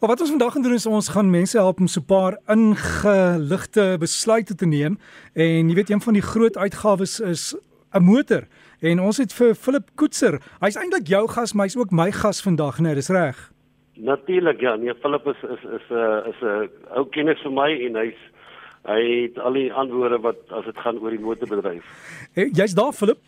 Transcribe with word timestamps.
Maar 0.00 0.08
wat 0.08 0.20
ons 0.20 0.30
vandag 0.30 0.52
gaan 0.52 0.62
doen 0.62 0.72
is 0.72 0.86
ons 0.86 1.08
gaan 1.08 1.30
mense 1.30 1.58
help 1.58 1.80
om 1.80 1.86
so 1.86 2.00
'n 2.00 2.04
paar 2.04 2.38
ingeligte 2.48 3.96
besluite 3.98 4.54
te 4.54 4.66
neem 4.66 4.98
en 5.32 5.68
jy 5.68 5.74
weet 5.74 5.90
een 5.90 6.00
van 6.00 6.12
die 6.12 6.22
groot 6.22 6.56
uitgawes 6.56 7.20
is 7.20 7.54
'n 7.92 8.02
motor. 8.02 8.42
En 8.80 9.00
ons 9.00 9.16
het 9.16 9.32
vir 9.32 9.54
Philip 9.54 9.90
Koetser. 9.94 10.40
Hy's 10.60 10.76
eintlik 10.76 11.06
jou 11.06 11.28
gas, 11.28 11.52
maar 11.52 11.66
hy's 11.66 11.76
ook 11.76 11.90
my 11.90 12.12
gas 12.12 12.42
vandag, 12.42 12.78
nee, 12.78 12.94
dis 12.94 13.08
reg. 13.08 13.52
Natuurlik 13.94 14.60
ja, 14.60 14.76
nee, 14.76 14.94
Philip 14.94 15.26
is 15.26 15.42
is 15.42 15.64
is 15.64 15.90
'n 15.90 15.94
uh, 15.94 16.26
is 16.28 16.40
'n 16.40 16.46
uh, 16.46 16.96
ou 16.96 17.04
kennis 17.08 17.40
vir 17.42 17.52
my 17.52 17.70
en 17.86 17.94
hy's 17.94 18.20
hy 18.84 19.22
het 19.22 19.38
al 19.38 19.52
die 19.52 19.72
antwoorde 19.72 20.20
wat 20.20 20.38
as 20.48 20.64
dit 20.64 20.76
gaan 20.76 20.98
oor 20.98 21.10
die 21.10 21.20
motorbedryf. 21.20 21.84
Hey, 22.32 22.48
jy's 22.52 22.74
daar 22.74 22.92
Philip? 22.92 23.18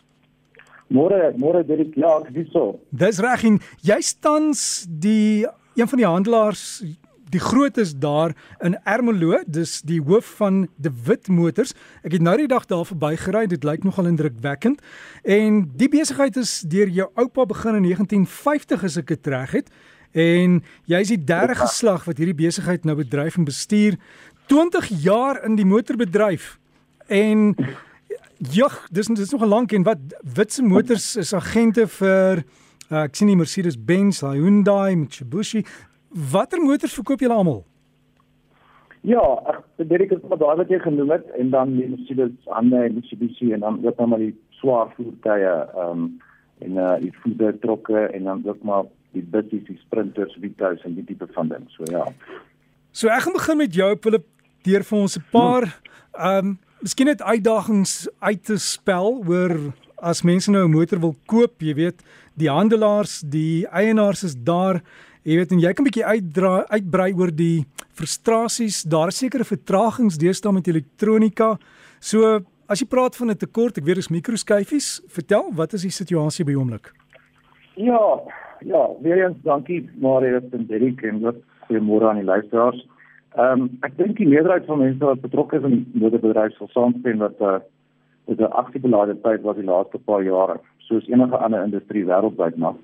Môre, 0.87 1.33
môre 1.37 1.65
Dirk, 1.65 1.95
ja, 1.95 2.17
ek 2.17 2.33
dis 2.33 2.51
so. 2.51 2.79
Dis 2.89 3.19
reg 3.19 3.43
en 3.43 3.59
jy 3.81 4.01
tans 4.19 4.87
die 4.89 5.45
een 5.75 5.87
van 5.87 5.97
die 5.97 6.07
handelaars 6.07 6.83
die 7.33 7.41
grootes 7.41 7.95
daar 7.97 8.35
in 8.61 8.75
Ermelo, 8.85 9.39
dis 9.47 9.81
die 9.81 10.01
hoof 10.01 10.35
van 10.37 10.67
De 10.75 10.91
Wit 11.05 11.27
Motors. 11.27 11.73
Ek 12.05 12.13
het 12.17 12.21
nou 12.21 12.35
die 12.37 12.49
dag 12.49 12.67
daar 12.69 12.85
verbygery, 12.85 13.47
dit 13.49 13.65
lyk 13.65 13.83
nogal 13.83 14.11
indrukwekkend. 14.11 14.83
En 15.23 15.63
die 15.77 15.89
besigheid 15.89 16.37
is 16.37 16.59
deur 16.69 16.91
jou 16.93 17.09
oupa 17.13 17.47
begin 17.49 17.79
in 17.79 17.87
1950 17.89 18.85
as 18.85 18.99
ek 19.01 19.15
dit 19.15 19.31
reg 19.33 19.55
het. 19.57 19.71
En 20.13 20.59
jy's 20.85 21.09
die 21.09 21.23
derde 21.25 21.55
geslag 21.57 22.05
wat 22.05 22.21
hierdie 22.21 22.37
besigheid 22.37 22.85
nou 22.85 22.99
bedryf 22.99 23.39
en 23.39 23.49
bestuur. 23.49 23.97
20 24.51 24.91
jaar 25.01 25.41
in 25.47 25.57
die 25.57 25.65
motorbedryf. 25.65 26.59
En 27.09 27.55
jog, 28.53 28.75
dis 28.91 29.07
dis 29.07 29.31
nog 29.31 29.41
'n 29.41 29.49
lank 29.49 29.71
en 29.71 29.83
wat 29.83 29.97
Witse 30.21 30.61
Motors 30.61 31.15
is 31.15 31.33
agente 31.33 31.87
vir 31.87 32.43
uh, 32.93 33.03
ek 33.03 33.15
sien 33.17 33.31
die 33.31 33.39
Mercedes-Benz, 33.39 34.21
Hyundai, 34.21 34.95
Mitsubishi. 34.95 35.63
Watter 36.31 36.61
motors 36.61 36.93
verkoop 36.93 37.23
julle 37.25 37.35
almal? 37.35 37.63
Ja, 39.03 39.23
ek 39.51 39.87
Derek 39.89 40.13
het 40.15 40.27
maar 40.29 40.39
daai 40.39 40.55
wat 40.61 40.69
jy 40.71 40.79
genoem 40.79 41.11
het 41.11 41.25
en 41.39 41.49
dan 41.51 41.73
die 41.75 41.89
Mercedes, 41.91 42.35
Hyundai, 42.47 42.87
Mitsubishi 42.93 43.51
en 43.51 43.65
dan 43.65 43.81
ook 43.83 43.99
maar 44.07 44.21
die 44.21 44.35
swaar 44.61 44.93
voertuie 44.95 45.49
ehm 45.49 45.89
um, 45.89 46.05
en 46.63 46.77
uh 46.79 46.93
die 47.01 47.11
voertuigtrokke 47.19 48.05
en 48.15 48.29
dan 48.29 48.43
ook 48.47 48.61
maar 48.63 48.85
die 49.11 49.23
bussies, 49.33 49.65
die 49.67 49.79
sprinters, 49.81 50.37
Vitos 50.39 50.85
en 50.87 50.95
die 50.95 51.03
tipe 51.03 51.27
van 51.35 51.49
ding. 51.51 51.65
So 51.75 51.83
ja. 51.91 52.05
So 52.91 53.09
ek 53.11 53.25
gaan 53.25 53.35
begin 53.35 53.57
met 53.57 53.75
jou 53.75 53.89
Philip 53.99 54.25
deur 54.63 54.85
vir 54.87 54.99
ons 54.99 55.17
'n 55.17 55.25
paar 55.31 55.67
ehm 56.13 56.53
um, 56.53 56.57
miskien 56.79 57.07
net 57.07 57.21
uitdagings 57.21 58.07
uit 58.19 58.43
te 58.43 58.57
spel 58.57 59.23
oor 59.27 59.73
as 60.03 60.23
mense 60.23 60.51
nou 60.51 60.63
'n 60.67 60.71
motor 60.71 60.99
wil 60.99 61.15
koop, 61.25 61.61
jy 61.61 61.73
weet, 61.73 61.99
die 62.39 62.49
handelaars, 62.49 63.21
die 63.21 63.65
eienaars 63.67 64.23
is 64.23 64.35
daar, 64.35 64.81
jy 65.23 65.37
weet 65.37 65.51
en 65.51 65.59
jy 65.59 65.73
kan 65.73 65.85
'n 65.85 65.89
bietjie 65.89 66.05
uitdra 66.05 66.65
uitbrei 66.69 67.13
oor 67.13 67.31
die 67.31 67.65
frustrasies, 67.93 68.83
daar 68.83 69.07
is 69.07 69.17
sekere 69.17 69.43
vertragings 69.43 70.17
deesdae 70.17 70.51
met 70.51 70.67
elektronika. 70.67 71.57
So 71.99 72.43
as 72.67 72.79
jy 72.79 72.87
praat 72.87 73.15
van 73.15 73.29
'n 73.29 73.37
tekort, 73.37 73.77
ek 73.77 73.85
weet 73.85 73.95
dis 73.95 74.09
mikroskyfies, 74.09 75.01
vertel, 75.07 75.51
wat 75.53 75.73
is 75.73 75.81
die 75.81 75.91
situasie 75.91 76.45
by 76.45 76.53
oomblik? 76.53 76.91
Ja, 77.75 78.19
ja, 78.61 78.89
weer 79.01 79.25
eens 79.25 79.37
dankie 79.43 79.89
Marius 79.95 80.43
en 80.51 80.65
Derek 80.67 81.01
en 81.03 81.21
wat 81.21 81.35
goeiemôre 81.67 82.09
aan 82.09 82.21
die 82.21 82.31
luisteraars. 82.31 82.87
Ehm 83.35 83.61
um, 83.61 83.69
ek 83.81 83.97
dink 83.97 84.17
die 84.17 84.27
meerderheid 84.27 84.65
van 84.65 84.79
mense 84.79 85.05
wat 85.05 85.21
betrokke 85.21 85.57
is 85.57 85.63
in 85.63 85.71
die 85.75 86.01
motorbedryf 86.01 86.53
sal 86.57 86.69
saamstem 86.73 87.17
dat 87.17 87.39
uh 87.41 87.59
dit 88.25 88.39
'n 88.39 88.53
aksiebelade 88.61 89.15
tyd 89.21 89.41
was 89.41 89.55
die 89.55 89.65
laaste 89.65 89.99
paar 89.99 90.23
jare, 90.23 90.59
soos 90.87 91.07
enige 91.07 91.37
ander 91.37 91.63
industrie 91.63 92.05
wêreldwyd 92.05 92.57
maar 92.57 92.75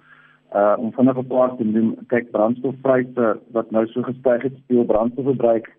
uh 0.55 0.75
om 0.77 0.93
vinnig 0.93 1.17
'n 1.17 1.27
paar 1.27 1.55
te 1.55 1.63
noem, 1.63 1.95
kyk 2.07 2.31
brandstofpryse 2.31 3.37
wat 3.51 3.71
nou 3.71 3.87
so 3.87 4.01
gestyg 4.01 4.41
het, 4.41 4.55
speel 4.63 4.85
brandstofverbruik 4.85 5.75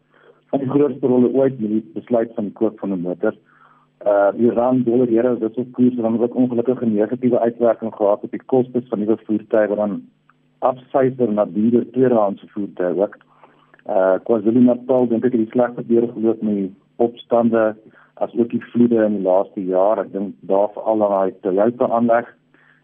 van 0.50 0.58
die 0.58 0.68
grootste 0.68 1.06
rolle 1.06 1.32
ooit 1.32 1.60
met 1.60 1.70
die 1.70 1.84
besluit 1.94 2.30
van 2.34 2.44
die 2.44 2.52
koop 2.52 2.78
van 2.78 2.92
'n 2.92 3.00
motor 3.00 3.34
uh 4.06 4.30
die 4.32 4.50
rand 4.50 4.86
dollar 4.86 5.08
euro 5.08 5.34
dis 5.38 5.56
ook 5.56 5.72
koers 5.72 5.94
dan 5.94 6.16
wat 6.16 6.32
ongelukkige 6.32 6.86
negatiewe 6.86 7.38
uitwerking 7.40 7.94
gehad 7.94 8.22
op 8.22 8.30
die 8.30 8.44
kostes 8.46 8.88
van 8.88 8.98
nuwe 8.98 9.16
voertuie 9.24 9.68
wat 9.68 9.76
dan 9.76 10.02
afsyfer 10.58 11.32
na 11.32 11.44
duurder 11.44 11.90
tweedehandse 11.90 12.48
voertuie 12.48 13.02
ook. 13.02 13.16
Uh 13.88 14.16
KwaZulu-Natal 14.24 15.08
dink 15.08 15.24
ek 15.24 15.32
het 15.32 15.42
die 15.42 15.52
slegste 15.52 15.84
deur 15.86 16.08
geloop 16.12 16.42
met 16.42 16.54
die 16.54 16.70
opstande 16.96 17.76
as 18.24 18.34
ook 18.36 18.50
die 18.50 18.64
vloede 18.72 19.04
in 19.04 19.18
die 19.18 19.26
laaste 19.26 19.64
jaar. 19.64 20.00
Ek 20.02 20.12
dink 20.12 20.34
daar 20.50 20.68
veral 20.74 21.04
aan 21.04 21.14
daai 21.16 21.34
Toyota 21.44 21.88
aanleg 21.88 22.28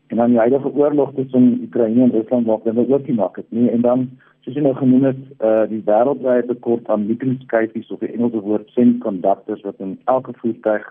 en 0.07 0.21
dan 0.21 0.35
die 0.35 0.39
huidige 0.39 0.73
oorlog 0.73 1.15
tussen 1.15 1.49
Oekraïne 1.67 2.03
en 2.03 2.15
Rusland 2.15 2.47
wat 2.47 2.65
dan 2.65 2.79
ook 2.79 3.07
nie 3.07 3.17
maklik 3.19 3.47
nie 3.51 3.71
en 3.71 3.83
dan 3.87 4.07
soos 4.47 4.55
jy 4.55 4.63
nou 4.63 4.77
genoem 4.79 5.09
het, 5.11 5.23
uh 5.43 5.65
die 5.71 5.83
wêreldwye 5.89 6.47
tekort 6.47 6.87
aan 6.93 7.09
mikroskyfies 7.09 7.91
of 7.91 8.05
die 8.05 8.13
Engelse 8.13 8.43
woord 8.45 8.71
semiconductors 8.77 9.65
wat 9.67 9.83
in 9.83 9.97
elke 10.13 10.35
voertuig 10.43 10.87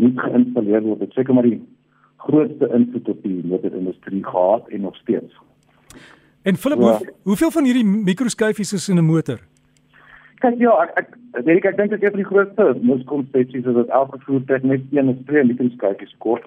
nie 0.00 0.14
geïnstalleer 0.16 0.82
word. 0.86 1.04
Dit 1.04 1.12
seker 1.12 1.36
maar 1.36 1.48
die 1.48 1.60
grootste 2.24 2.70
invloed 2.72 3.08
op 3.08 3.22
die 3.22 3.40
motorindustrie 3.44 4.24
gehad 4.24 4.68
en 4.68 4.80
nog 4.88 4.96
steeds. 4.96 5.36
En 6.42 6.56
Philip, 6.56 6.80
ja. 6.80 6.84
hoe, 6.84 7.12
hoeveel 7.22 7.50
van 7.50 7.64
hierdie 7.68 7.84
mikroskyfies 7.84 8.72
is 8.72 8.88
in 8.88 8.96
'n 8.96 9.04
motor? 9.04 9.38
Kyk 10.40 10.60
ja, 10.62 10.72
ek 10.84 10.98
ek 10.98 11.44
weet 11.44 11.66
ek 11.68 11.76
dink 11.76 11.90
dit 11.92 12.00
is 12.00 12.06
een 12.06 12.14
van 12.14 12.22
die 12.22 12.30
grootste 12.30 12.66
miskonsepsies 12.80 13.66
is 13.66 13.76
dat 13.76 13.92
elke 14.00 14.20
voertuig 14.24 14.62
net 14.62 14.86
een 14.90 15.12
of 15.12 15.20
twee 15.28 15.44
mikroskyfies 15.44 16.14
kort. 16.24 16.46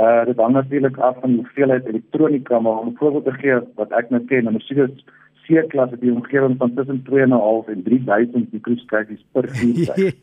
Uh 0.00 0.24
dit 0.28 0.40
hang 0.40 0.56
natuurlik 0.56 0.96
af 0.98 1.20
van 1.20 1.34
die 1.34 1.42
hoeveelheid 1.44 1.86
elektronika, 1.86 2.60
maar 2.60 2.80
om 2.80 2.96
voorbeeld 2.96 3.24
te 3.24 3.36
gee 3.40 3.60
wat 3.80 3.92
ek 3.92 4.10
nou 4.10 4.22
ken, 4.24 4.48
'n 4.48 4.56
Mercedes 4.56 5.04
C-klas 5.46 5.90
het 5.90 6.00
die 6.00 6.12
omgewing 6.12 6.56
van 6.58 6.74
tussen 6.74 7.02
2.5 7.08 7.68
en 7.68 7.82
3000 7.82 8.52
mikroskyfies 8.52 9.24
per 9.32 9.48
voertuig. 9.48 10.14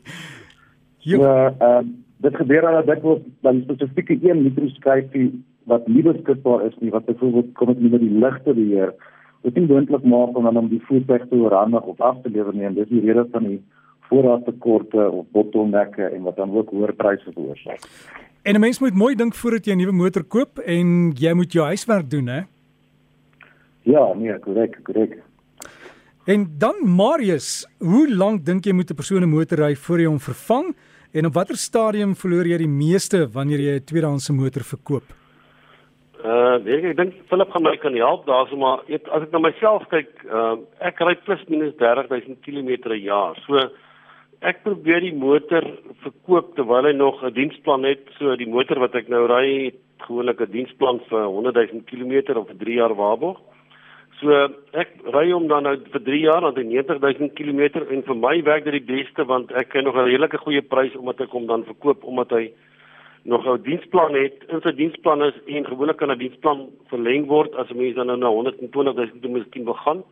Ja, 1.03 1.53
ehm 1.59 1.88
uh, 1.88 1.94
dit 2.23 2.35
gebeur 2.35 2.62
dan 2.62 2.85
dat 2.85 3.02
word 3.02 3.23
dan 3.41 3.62
spesifieke 3.62 4.16
een 4.22 4.44
mikroskyfie 4.44 5.44
wat 5.68 5.88
nie 5.88 6.03
beskikbaar 6.03 6.66
is 6.66 6.78
nie 6.79 6.91
wat 6.91 7.06
byvoorbeeld 7.06 7.52
kom 7.59 7.68
dit 7.73 7.81
nie 7.81 7.91
met 7.91 8.03
die 8.03 8.19
ligte 8.23 8.53
beheer 8.53 8.94
dit 9.43 9.57
is 9.57 9.69
moontlik 9.69 10.03
maak 10.03 10.37
om 10.37 10.43
dan 10.47 10.57
om 10.57 10.69
die 10.71 10.81
voertuig 10.87 11.27
te 11.29 11.35
oorhandig 11.35 11.83
of 11.83 12.01
af 12.01 12.21
te 12.23 12.29
lewer 12.29 12.55
nie 12.55 12.67
en 12.69 12.77
dis 12.77 12.89
die 12.89 13.03
rede 13.03 13.25
van 13.31 13.43
die 13.43 13.59
voorraadtekorte 14.09 15.09
of 15.09 15.25
bottlenecke 15.35 16.07
en 16.09 16.23
wat 16.27 16.39
dan 16.39 16.55
ook 16.55 16.71
hoër 16.71 16.93
pryse 16.95 17.31
veroorsaak. 17.35 17.87
En 18.43 18.55
'n 18.55 18.59
mens 18.59 18.79
moet 18.79 18.93
mooi 18.93 19.15
dink 19.15 19.35
voordat 19.35 19.65
jy 19.65 19.73
'n 19.73 19.77
nuwe 19.77 19.91
motor 19.91 20.23
koop 20.23 20.59
en 20.59 21.11
jy 21.11 21.33
moet 21.33 21.51
jou 21.53 21.65
huiswerk 21.65 22.09
doen 22.09 22.27
hè. 22.27 22.41
Ja, 23.81 24.13
nee, 24.13 24.39
korrek, 24.39 24.79
korrek. 24.83 25.17
En 26.25 26.47
dan 26.57 26.75
Marius, 26.85 27.67
hoe 27.79 28.15
lank 28.15 28.45
dink 28.45 28.65
jy 28.65 28.73
moet 28.73 28.91
'n 28.91 28.95
persoon 28.95 29.23
'n 29.23 29.29
motor 29.29 29.57
ry 29.57 29.75
voor 29.75 29.99
jy 29.99 30.05
hom 30.05 30.19
vervang? 30.19 30.75
En 31.11 31.25
op 31.25 31.33
watter 31.33 31.57
stadium 31.57 32.15
verloor 32.15 32.47
jy 32.47 32.57
die 32.57 32.67
meeste 32.67 33.27
wanneer 33.31 33.59
jy 33.59 33.75
'n 33.75 33.83
tweedehandse 33.83 34.33
motor 34.33 34.63
verkoop? 34.63 35.03
Uh, 36.23 36.56
ek, 36.72 36.85
ek 36.88 36.95
dink 36.95 37.16
Philip 37.28 37.50
gaan 37.51 37.66
my 37.66 37.73
kan 37.84 37.95
help 38.00 38.22
daarso 38.29 38.56
maar 38.56 38.85
ek, 38.88 39.09
as 39.11 39.25
ek 39.25 39.34
na 39.35 39.41
myself 39.44 39.84
kyk, 39.91 40.11
uh, 40.31 40.56
ek 40.79 41.01
ry 41.03 41.17
plus 41.25 41.41
minus 41.51 41.73
30000 41.81 42.39
km 42.45 42.69
per 42.85 42.95
jaar. 42.95 43.35
So 43.44 43.59
ek 44.39 44.61
probeer 44.63 45.03
die 45.03 45.11
motor 45.11 45.67
verkoop 46.06 46.53
terwyl 46.56 46.88
hy 46.88 46.94
nog 46.95 47.19
'n 47.23 47.35
diensplan 47.35 47.84
het. 47.84 48.07
So 48.19 48.38
die 48.39 48.47
motor 48.47 48.79
wat 48.79 48.95
ek 48.95 49.11
nou 49.11 49.28
ry, 49.28 49.73
gewoonlik 50.07 50.39
'n 50.39 50.51
diensplan 50.56 51.03
vir 51.11 51.28
100000 51.28 51.84
km 51.91 52.40
of 52.40 52.47
3 52.55 52.79
jaar 52.79 52.95
waarborg. 52.95 53.44
So 54.22 54.31
ek 54.79 54.95
ry 55.03 55.28
hom 55.31 55.51
dan 55.51 55.67
nou 55.67 55.75
vir 55.91 56.03
3 56.07 56.23
jaar 56.23 56.45
aan 56.47 56.55
90000 56.55 57.35
km 57.35 57.84
en 57.84 58.03
vir 58.03 58.16
my 58.16 58.40
werk 58.44 58.63
dit 58.63 58.79
die 58.79 58.95
beste 58.95 59.28
want 59.28 59.51
ek 59.51 59.75
kry 59.75 59.84
nog 59.84 59.95
'n 60.00 60.07
redelike 60.07 60.40
goeie 60.40 60.61
prys 60.61 60.95
omdat 60.95 61.19
ek 61.19 61.35
hom 61.35 61.47
dan 61.47 61.67
verkoop 61.67 62.03
omdat 62.07 62.31
hy 62.31 62.53
nog 63.23 63.45
'n 63.47 63.61
diensplan 63.61 64.13
het. 64.13 64.44
In 64.47 64.61
sy 64.61 64.73
diensplan 64.75 65.23
is 65.23 65.34
en 65.45 65.66
gewoonlik 65.66 65.97
kan 65.97 66.11
'n 66.11 66.17
diensplan 66.17 66.69
verleng 66.88 67.25
word 67.25 67.56
as 67.56 67.69
'n 67.69 67.78
mens 67.78 67.95
dan 67.95 68.07
nou 68.07 68.17
na 68.17 68.29
120000 68.29 69.22
km 69.22 69.31
miskien 69.31 69.63
begin 69.63 70.03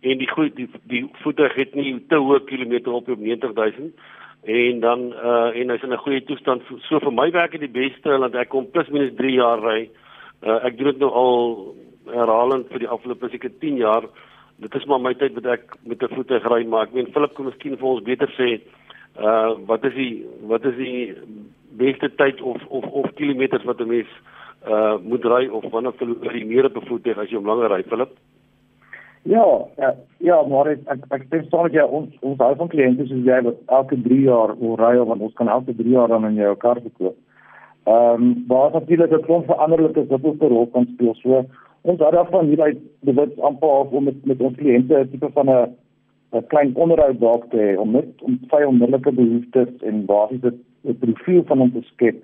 en 0.00 0.18
die 0.18 0.28
goed 0.28 0.56
die 0.56 0.68
die 0.90 1.04
voertuig 1.22 1.54
het 1.54 1.74
nie 1.74 1.94
te 2.08 2.18
hoë 2.18 2.44
kilometer 2.44 2.92
op 2.92 3.08
op 3.08 3.18
90000 3.18 3.94
en 4.44 4.80
dan 4.80 5.00
uh 5.12 5.50
en 5.54 5.70
hy's 5.70 5.82
in 5.82 5.92
'n 5.92 6.04
goeie 6.04 6.24
toestand 6.24 6.62
so 6.88 6.98
vir 6.98 7.12
my 7.12 7.30
werk 7.30 7.52
dit 7.52 7.60
die 7.60 7.80
beste 7.80 8.18
want 8.18 8.34
ek 8.34 8.48
kom 8.48 8.70
plus 8.70 8.88
minus 8.88 9.14
3 9.14 9.32
jaar 9.32 9.62
ry. 9.62 9.90
Uh 10.42 10.58
ek 10.66 10.76
doen 10.78 10.86
dit 10.86 10.98
nou 10.98 11.10
al 11.10 11.74
herhalend 12.06 12.68
vir 12.68 12.78
die 12.78 12.88
afgelope 12.88 13.28
seker 13.28 13.50
10 13.60 13.76
jaar. 13.76 14.02
Dit 14.58 14.74
is 14.74 14.84
maar 14.84 15.00
my 15.00 15.14
tyd 15.14 15.34
wat 15.34 15.46
ek 15.46 15.76
met 15.86 16.02
'n 16.02 16.14
voete 16.14 16.38
ry 16.38 16.66
maar 16.66 16.82
ek 16.82 16.94
meen 16.94 17.12
Philip 17.12 17.34
kom 17.34 17.46
miskien 17.46 17.78
vir 17.78 17.88
ons 17.88 18.02
beter 18.02 18.28
sê 18.38 18.60
uh 19.20 19.54
wat 19.66 19.84
is 19.84 19.94
die 19.94 20.26
wat 20.42 20.64
is 20.64 20.76
die 20.76 21.14
beste 21.76 22.14
tyd 22.14 22.40
of 22.40 22.66
of 22.68 22.84
of 22.84 23.14
kilometers 23.14 23.64
wat 23.64 23.80
'n 23.80 23.88
mens 23.88 24.08
uh 24.68 24.96
moet 25.02 25.24
ry 25.24 25.48
of 25.48 25.64
wanneer 25.70 25.92
verloor 25.92 26.36
jy 26.36 26.44
meer 26.46 26.64
op 26.64 26.76
'n 26.76 26.86
voete 26.86 27.14
as 27.14 27.30
jy 27.30 27.36
hom 27.36 27.46
langer 27.46 27.70
ry 27.70 27.82
Philip? 27.82 28.12
Ja, 29.24 29.46
ja, 29.76 29.94
ja, 30.18 30.42
maar 30.42 30.66
ek 30.66 30.78
ek, 30.86 31.04
ek 31.10 31.30
dink 31.30 31.44
soms 31.50 31.72
jy 31.72 31.82
ons 31.82 32.14
ons 32.20 32.38
al 32.38 32.56
van 32.58 32.68
kliënte 32.68 33.06
soos 33.06 33.26
jy 33.26 33.42
wat 33.42 33.58
elke 33.66 33.98
3 34.02 34.20
jaar 34.20 34.56
wil 34.58 34.74
ry 34.76 34.96
of 34.98 35.08
ons 35.18 35.34
kan 35.34 35.48
elke 35.48 35.74
3 35.74 35.90
jaar 35.90 36.08
dan 36.08 36.26
in 36.26 36.34
jou 36.34 36.56
kar 36.56 36.80
verkoop. 36.80 37.16
Ehm 37.86 38.22
um, 38.22 38.44
maar 38.48 38.70
natuurlik 38.72 39.12
'n 39.12 39.22
klomp 39.26 39.46
veranderlikes 39.46 40.08
wat 40.08 40.24
ook 40.24 40.42
'n 40.42 40.48
rol 40.54 40.66
kan 40.66 40.86
speel. 40.94 41.14
So 41.14 41.44
ons 41.82 42.00
het 42.00 42.12
daarvan 42.12 42.46
hier 42.46 42.62
uit 42.62 42.78
die 43.00 43.14
wet 43.14 43.40
amper 43.40 43.90
om 43.90 44.04
met 44.04 44.24
met 44.24 44.40
ons 44.40 44.56
kliënte 44.56 45.06
tipe 45.10 45.30
van 45.34 45.50
'n 45.50 45.70
'n 46.32 46.46
klein 46.46 46.74
onderhoud 46.74 47.20
dalk 47.20 47.50
te 47.50 47.56
hê 47.56 47.78
om 47.78 47.90
net 47.90 48.22
om 48.22 48.38
sy 48.50 48.62
onmiddellike 48.64 49.12
behoeftes 49.12 49.82
en 49.82 50.04
basiese 50.04 50.54
'n 50.84 50.98
profiel 50.98 51.42
van 51.44 51.58
hom 51.58 51.72
te 51.72 51.82
skep 51.82 52.18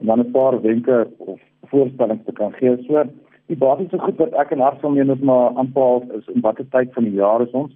en 0.00 0.06
dan 0.06 0.20
'n 0.20 0.30
paar 0.30 0.60
wenke 0.60 1.08
of 1.16 1.40
voorstellings 1.70 2.24
te 2.24 2.32
kan 2.32 2.52
gee. 2.52 2.76
So 2.86 3.04
die 3.46 3.56
basiese 3.56 3.98
goed 3.98 4.16
wat 4.16 4.32
ek 4.32 4.50
en 4.50 4.60
Harsel 4.60 4.90
mee 4.90 5.04
moet 5.04 5.22
maar 5.22 5.54
aanpaal 5.54 6.02
is 6.18 6.26
in 6.34 6.40
watter 6.40 6.68
tyd 6.70 6.92
van 6.92 7.04
die 7.04 7.12
jaar 7.12 7.40
is 7.42 7.50
ons. 7.50 7.72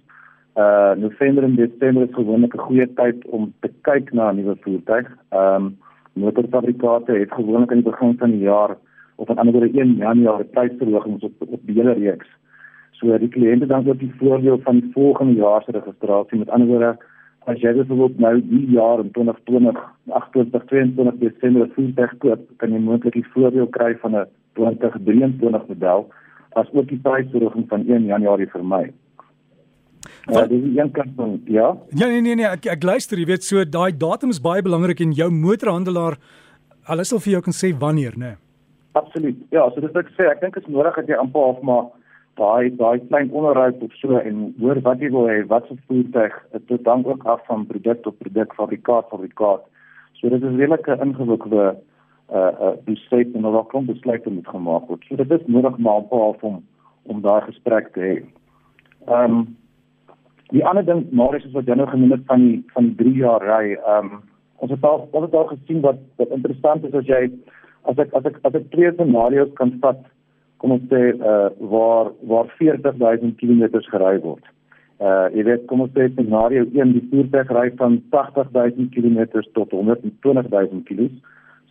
Uh 0.55 0.93
November 0.95 1.43
en 1.43 1.55
Desember 1.55 2.03
is 2.03 2.15
gewoonlik 2.15 2.53
'n 2.53 2.65
goeie 2.67 2.93
tyd 2.93 3.25
om 3.25 3.53
te 3.59 3.69
kyk 3.81 4.13
na 4.13 4.31
'n 4.31 4.35
nuwe 4.35 4.55
voertuig. 4.61 5.07
Ehm 5.29 5.55
um, 5.55 5.77
motorfabrikante 6.13 7.11
het 7.11 7.31
gewoonlik 7.31 7.71
aan 7.71 7.81
die 7.81 7.91
begin 7.91 8.17
van 8.17 8.31
die 8.31 8.39
jaar 8.39 8.77
of 9.15 9.29
aan 9.29 9.37
ander 9.37 9.53
woorde 9.53 9.79
1 9.79 9.95
Januarie 9.95 10.45
prysverhogings 10.45 11.23
op 11.23 11.33
op 11.39 11.59
die 11.65 11.75
hele 11.75 11.93
reeks. 11.93 12.27
So 12.91 13.17
die 13.17 13.29
kliënte 13.29 13.65
dan 13.65 13.87
ook 13.87 13.99
die 13.99 14.13
voordeel 14.17 14.59
van 14.63 14.79
die 14.79 14.91
volgende 14.93 15.33
jaar 15.33 15.63
se 15.63 15.71
registrasie 15.71 16.37
met 16.37 16.49
ander 16.49 16.67
woorde 16.67 16.97
as 17.45 17.59
jy 17.61 17.73
byvoorbeeld 17.77 18.19
nou 18.19 18.33
die 18.49 18.65
jaar 18.71 18.99
in 19.03 19.11
2020 19.11 19.79
28 20.19 20.65
22 20.71 21.19
Desember 21.21 21.69
voertuig 21.75 22.17
koop, 22.23 22.43
kan 22.57 22.71
jy 22.71 22.79
moontlik 22.79 23.17
die 23.19 23.25
voordeel 23.35 23.67
kry 23.67 23.93
van 24.01 24.15
'n 24.15 24.27
2023 24.59 25.67
model 25.67 26.07
as 26.53 26.67
ook 26.73 26.87
die 26.87 26.99
prysverhoging 27.01 27.65
van 27.69 27.87
1 27.87 28.05
Januarie 28.05 28.49
vir 28.49 28.65
my. 28.65 28.83
Ja, 30.31 30.45
dis 30.47 30.77
een 30.77 30.91
kant 30.91 31.11
van 31.15 31.41
ja. 31.45 31.77
Ja 31.89 32.07
nee 32.07 32.21
nee 32.21 32.35
nee, 32.35 32.45
ek 32.47 32.65
ek 32.65 32.83
luister, 32.83 33.17
jy 33.17 33.25
weet 33.25 33.43
so 33.43 33.65
daai 33.65 33.91
datum 33.97 34.29
is 34.29 34.41
baie 34.41 34.61
belangrik 34.61 34.99
en 34.99 35.11
jou 35.11 35.29
motorhandelaar 35.31 36.17
hulle 36.87 37.03
sal 37.03 37.19
vir 37.19 37.31
jou 37.31 37.41
kan 37.41 37.53
sê 37.53 37.73
wanneer, 37.79 38.13
né? 38.17 38.25
Nee. 38.25 38.37
Absoluut. 38.93 39.37
Ja, 39.49 39.69
so 39.69 39.81
dis 39.81 39.91
wat 39.93 40.05
ek 40.05 40.13
sê, 40.17 40.27
ek 40.29 40.41
dink 40.41 40.53
dit 40.53 40.65
is 40.67 40.73
nodig 40.73 40.95
dat 40.95 41.09
jy 41.09 41.17
amper 41.17 41.41
half 41.41 41.61
maar 41.65 41.85
daai 42.39 42.75
daai 42.75 42.99
klein 43.07 43.31
onderhoud 43.31 43.81
of 43.85 43.95
so 44.01 44.17
en 44.17 44.43
hoor 44.59 44.81
wat 44.81 44.99
jy 44.99 45.09
wil 45.15 45.29
hê 45.29 45.39
wat 45.47 45.67
se 45.67 45.77
voertuig 45.87 46.35
dit 46.67 46.91
hang 46.91 47.05
ook 47.05 47.25
af 47.35 47.45
van 47.47 47.65
produk 47.71 48.03
tot 48.03 48.17
produk 48.17 48.53
fabrikaat 48.59 49.09
fabrikaat 49.09 49.65
so 50.19 50.29
dit 50.29 50.43
is 50.43 50.59
regtig 50.61 50.87
'n 50.97 51.07
ingewikkelde 51.07 51.65
uh 52.33 52.51
uh 52.65 52.75
besluit 52.85 53.35
en 53.35 53.41
daar 53.41 53.65
kom 53.73 53.85
besluite 53.85 54.29
moet 54.29 54.47
gemaak 54.47 54.87
word 54.87 55.03
so 55.07 55.15
dit 55.15 55.31
is 55.31 55.45
nodig 55.45 55.77
maar 55.77 56.01
op 56.09 56.43
om 56.43 56.63
om 57.03 57.21
daai 57.21 57.41
gesprek 57.41 57.91
te 57.93 57.99
hê. 57.99 58.15
Ehm 59.07 59.37
um, 59.37 59.57
die 60.53 60.65
ander 60.65 60.85
ding 60.85 61.05
maar 61.11 61.35
is 61.35 61.45
wat 61.51 61.67
jy 61.67 61.75
nou 61.75 61.87
genoem 61.89 62.11
het 62.15 62.25
van 62.29 62.43
die 62.45 62.63
van 62.75 62.89
die 62.89 62.95
3 63.01 63.13
jaar 63.17 63.43
ry 63.47 63.73
ehm 63.73 64.11
um, 64.13 64.21
ons 64.63 64.71
het 64.71 64.83
al 64.87 65.07
ons 65.11 65.25
het 65.25 65.35
al 65.35 65.49
gesien 65.51 65.81
wat 65.81 65.99
wat 66.21 66.35
interessant 66.37 66.85
is 66.85 66.93
as 66.99 67.09
jy 67.09 67.23
as 67.91 67.97
ek 67.97 68.13
as 68.19 68.25
ek 68.29 68.39
as 68.47 68.55
ek 68.59 68.69
twee 68.75 68.91
scenario's 68.93 69.53
kan 69.59 69.73
vat 69.85 70.03
kom 70.63 70.77
ons 70.77 70.83
sê 70.87 71.11
uh 71.19 71.51
waar 71.71 72.13
waar 72.31 72.47
40000 72.57 73.35
km 73.39 73.63
gery 73.91 74.15
word. 74.23 74.45
Uh 75.03 75.27
jy 75.35 75.43
weet 75.49 75.65
kom 75.67 75.83
ons 75.83 75.91
sê 75.97 76.07
scenario 76.13 76.63
1 76.71 76.93
die 76.95 77.03
voertuig 77.11 77.51
ry 77.57 77.67
van 77.81 77.99
80000 78.15 78.93
km 78.95 79.25
tot 79.57 79.75
120000 79.75 80.85
km. 80.87 81.09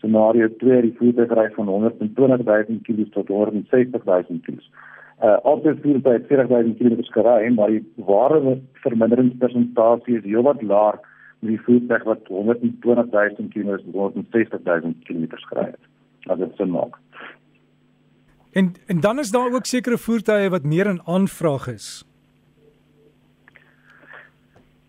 Scenario 0.02 0.50
2 0.60 0.82
die 0.88 0.94
voertuig 0.98 1.32
ry 1.38 1.48
van 1.56 1.72
120000 1.72 2.84
km 2.84 3.08
tot 3.16 3.32
160000 3.32 4.44
km. 4.44 4.60
Uh 5.24 5.38
altyd 5.52 5.80
voertuig 5.86 6.28
40000 6.28 6.76
km 6.82 7.00
gery, 7.16 7.48
maar 7.56 7.72
die 7.72 7.84
ware 8.12 8.58
verminderingspersentasie 8.84 10.18
is 10.20 10.28
heelwat 10.28 10.60
laer 10.62 11.00
met 11.40 11.54
die 11.54 11.62
voertuig 11.64 12.04
wat 12.10 12.28
120000 12.28 13.48
km 13.54 13.80
tot 13.88 14.20
160000 14.20 15.00
km 15.08 15.46
gery 15.48 15.70
het. 15.70 15.88
Dat 16.28 16.44
is 16.44 16.60
'n 16.60 16.76
maak. 16.76 17.00
En 18.52 18.74
en 18.86 19.00
dan 19.00 19.18
is 19.18 19.30
daar 19.30 19.52
ook 19.52 19.66
sekere 19.66 19.98
voertuie 19.98 20.50
wat 20.50 20.62
meer 20.62 20.86
in 20.86 21.00
aanvraag 21.04 21.68
is. 21.68 22.04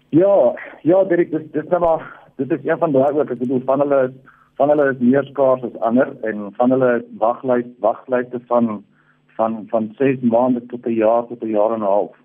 Ja, 0.10 0.60
ja, 0.82 1.04
dit 1.04 1.20
is 1.20 1.28
dit 1.52 1.64
is 1.64 1.70
nou 1.70 1.80
maar 1.80 2.20
dit 2.36 2.52
is 2.52 2.66
een 2.66 2.78
van 2.78 2.92
daai 2.92 3.12
ook 3.14 3.30
ek 3.30 3.40
bedoel 3.40 3.62
van 3.66 3.80
hulle 3.80 4.02
van 4.56 4.70
hulle 4.70 4.90
is 4.92 5.00
meer 5.00 5.24
skaars 5.24 5.64
as 5.64 5.80
ander 5.80 6.12
en 6.30 6.50
van 6.58 6.76
hulle 6.76 6.92
waglys 7.22 7.70
waglyste 7.80 8.42
van 8.48 8.84
van 9.38 9.64
van 9.70 9.94
6 9.98 10.20
maande 10.22 10.66
tot 10.66 10.86
'n 10.86 11.00
jaar 11.00 11.26
tot 11.28 11.42
'n 11.44 11.56
jaar 11.56 11.74
en 11.74 11.80
'n 11.80 11.92
half. 11.94 12.16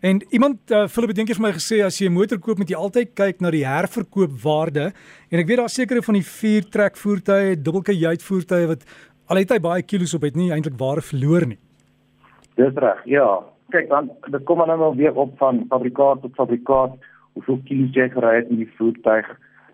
En 0.00 0.22
iemand 0.30 0.70
uh, 0.72 0.86
Philip 0.88 1.12
dink 1.14 1.28
jy 1.28 1.34
vir 1.36 1.44
my 1.44 1.52
gesê 1.52 1.82
as 1.84 1.98
jy 2.00 2.08
'n 2.08 2.16
motor 2.16 2.38
koop 2.38 2.58
moet 2.58 2.70
jy 2.72 2.76
altyd 2.76 3.10
kyk 3.14 3.40
na 3.40 3.50
die 3.50 3.66
herverkoopwaarde 3.68 4.92
en 5.30 5.38
ek 5.38 5.46
weet 5.46 5.60
daar 5.60 5.68
sekerre 5.68 6.02
van 6.02 6.16
die 6.16 6.24
vier 6.24 6.64
trek 6.64 6.96
voertuie, 6.96 7.56
dubbelkajuit 7.60 8.22
voertuie 8.22 8.66
wat 8.66 8.84
al 9.30 9.38
het 9.38 9.52
hy 9.54 9.60
baie 9.62 9.82
kilos 9.86 10.14
op 10.16 10.26
het 10.26 10.36
nie 10.38 10.50
eintlik 10.50 10.78
ware 10.78 11.02
verloor 11.06 11.46
nie. 11.46 11.58
Dis 12.58 12.74
reg. 12.82 13.04
Ja. 13.06 13.28
Kyk 13.70 13.88
dan 13.88 14.10
dit 14.26 14.44
kom 14.48 14.58
dan 14.58 14.72
nou 14.74 14.90
weer 14.98 15.14
op 15.14 15.36
van 15.38 15.64
fabrikaat 15.70 16.24
tot 16.24 16.34
fabrikaat 16.34 16.96
hoeveel 17.38 17.60
kilos 17.68 17.94
jy 17.94 18.08
gery 18.10 18.34
het 18.40 18.50
in 18.50 18.64
die 18.64 18.72
voertuig 18.78 19.28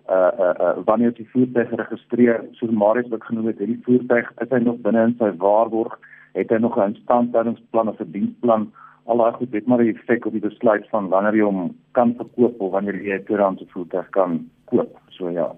uh 0.07 0.31
uh, 0.39 0.51
uh 0.63 0.75
wanneer 0.87 1.15
die 1.17 1.29
voertuig 1.33 1.71
geregistreer 1.73 2.45
soos 2.59 2.71
Marius 2.71 3.09
wat 3.11 3.25
genoem 3.25 3.49
het, 3.51 3.59
hierdie 3.59 3.81
voertuig 3.89 4.29
is 4.45 4.53
hy 4.53 4.61
nog 4.63 4.77
binne 4.85 5.07
in 5.09 5.17
sy 5.19 5.33
waarborg, 5.41 5.97
het 6.39 6.53
hy 6.53 6.59
nog 6.63 6.77
'n 6.77 6.93
instandhoudingsplan 6.93 7.89
of 7.89 8.01
'n 8.01 8.13
diensplan 8.13 8.69
al 9.07 9.23
daai 9.23 9.33
goed 9.33 9.53
het 9.53 9.67
maar 9.67 9.83
'n 9.83 9.95
effek 9.95 10.27
op 10.27 10.33
die 10.33 10.47
besluit 10.49 10.87
van 10.89 11.09
wanneer 11.09 11.35
jy 11.35 11.45
hom 11.49 11.75
kan 11.93 12.15
verkoop 12.15 12.61
of 12.61 12.73
wanneer 12.73 13.03
jy 13.03 13.19
'n 13.19 13.25
tweedehandse 13.25 13.67
voertuig 13.73 14.09
kan 14.11 14.51
koop. 14.65 14.99
So 15.09 15.31
ja. 15.31 15.55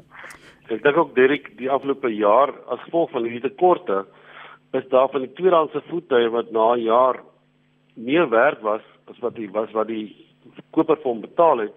Ek 0.68 0.82
dink 0.84 0.96
ook 1.00 1.14
Derek 1.16 1.46
die 1.56 1.70
afgelope 1.70 2.10
jaar 2.12 2.52
as 2.68 2.80
gevolg 2.84 3.10
van 3.10 3.24
hierdie 3.24 3.50
tekorte 3.50 4.02
is 4.76 4.84
daar 4.92 5.08
van 5.08 5.24
die 5.24 5.32
tweedehandse 5.32 5.80
voertuie 5.88 6.28
wat 6.28 6.50
na 6.52 6.74
'n 6.74 6.82
jaar 6.84 7.22
meer 7.96 8.28
werd 8.28 8.60
was 8.60 8.82
as 9.08 9.18
wat 9.18 9.34
die 9.34 9.50
was 9.50 9.70
wat 9.72 9.88
die 9.88 10.16
koper 10.70 10.96
vir 10.96 11.10
hom 11.10 11.20
betaal 11.20 11.58
het 11.58 11.76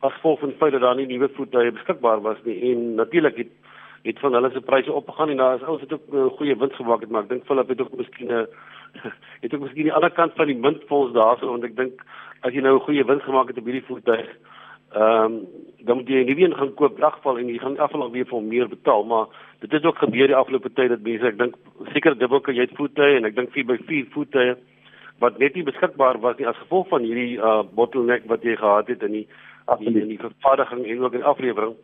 as 0.00 0.12
gevolg 0.12 0.40
van 0.40 0.48
die 0.48 0.58
feit 0.58 0.72
dat 0.72 0.80
daar 0.80 0.96
nie 0.96 1.06
nuwe 1.06 1.28
voertuie 1.28 1.72
beskikbaar 1.72 2.20
was 2.20 2.38
nie. 2.44 2.72
En 2.72 2.94
natuurlik 2.94 3.36
het 3.36 3.52
het 4.02 4.18
van 4.18 4.32
hulle 4.32 4.50
se 4.50 4.60
pryse 4.60 4.92
opgegaan 4.92 5.28
en 5.28 5.36
daar 5.36 5.56
is 5.56 5.62
ouens 5.62 5.80
het 5.80 5.92
ook 5.92 6.08
'n 6.08 6.16
uh, 6.16 6.30
goeie 6.36 6.56
wins 6.56 6.76
gemaak 6.76 7.00
het 7.00 7.10
maar 7.10 7.22
ek 7.22 7.28
dink 7.28 7.44
Philip 7.44 7.68
het 7.68 7.80
ook 7.80 7.96
miskien 7.96 8.32
'n 8.32 8.46
het 9.42 9.54
ook 9.54 9.60
miskien 9.60 9.82
die 9.82 9.92
ander 9.92 10.10
kant 10.10 10.32
van 10.34 10.46
die 10.46 10.56
munt 10.56 10.82
vir 10.88 10.96
ons 10.96 11.12
daarso 11.12 11.46
want 11.46 11.64
ek 11.64 11.76
dink 11.76 12.00
as 12.40 12.52
jy 12.52 12.60
nou 12.60 12.74
'n 12.76 12.86
goeie 12.86 13.04
wins 13.04 13.22
gemaak 13.22 13.48
het 13.48 13.58
op 13.58 13.64
hierdie 13.64 13.84
voertuig 13.84 14.28
ehm 14.92 15.24
um, 15.24 15.40
dan 15.84 15.96
moet 15.96 16.08
jy 16.08 16.24
nie 16.24 16.34
weer 16.36 16.52
gaan 16.56 16.74
koop 16.76 16.98
dagval 17.00 17.38
en 17.38 17.48
jy 17.48 17.58
gaan 17.58 17.78
afval 17.80 18.10
weer 18.12 18.26
vir 18.28 18.42
meer 18.42 18.68
betaal 18.68 19.04
maar 19.04 19.26
dit 19.60 19.72
het 19.72 19.84
ook 19.84 19.98
gebeur 20.02 20.26
die 20.26 20.36
afgelope 20.36 20.72
tyd 20.72 20.90
dat 20.92 21.04
mense 21.06 21.26
ek 21.26 21.38
dink 21.38 21.54
seker 21.94 22.16
dubbelke 22.18 22.52
jy 22.52 22.66
het 22.66 22.76
voete 22.76 23.06
en 23.16 23.28
ek 23.28 23.36
dink 23.36 23.54
4x4 23.54 24.10
voete 24.16 24.56
wat 25.20 25.38
net 25.38 25.54
nie 25.54 25.64
beskikbaar 25.64 26.18
was 26.20 26.36
nie 26.38 26.48
as 26.48 26.58
gevolg 26.64 26.88
van 26.88 27.06
hierdie 27.06 27.38
uh 27.38 27.62
bottleneck 27.76 28.26
wat 28.32 28.44
jy 28.44 28.56
gehad 28.56 28.90
het 28.92 29.06
in 29.08 29.16
die 29.20 29.26
in 29.78 29.94
die, 29.94 30.06
die 30.16 30.18
vervaardiging 30.18 30.84
en 30.84 31.06
ook 31.06 31.16
in 31.20 31.30
aflewering 31.32 31.74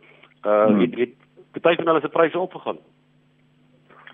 uh 0.43 0.65
hmm. 0.65 0.83
het 0.83 0.99
het 0.99 1.63
baie 1.63 1.79
van 1.79 1.87
hulle 1.87 2.01
se 2.01 2.13
pryse 2.13 2.39
opgegaan? 2.39 2.77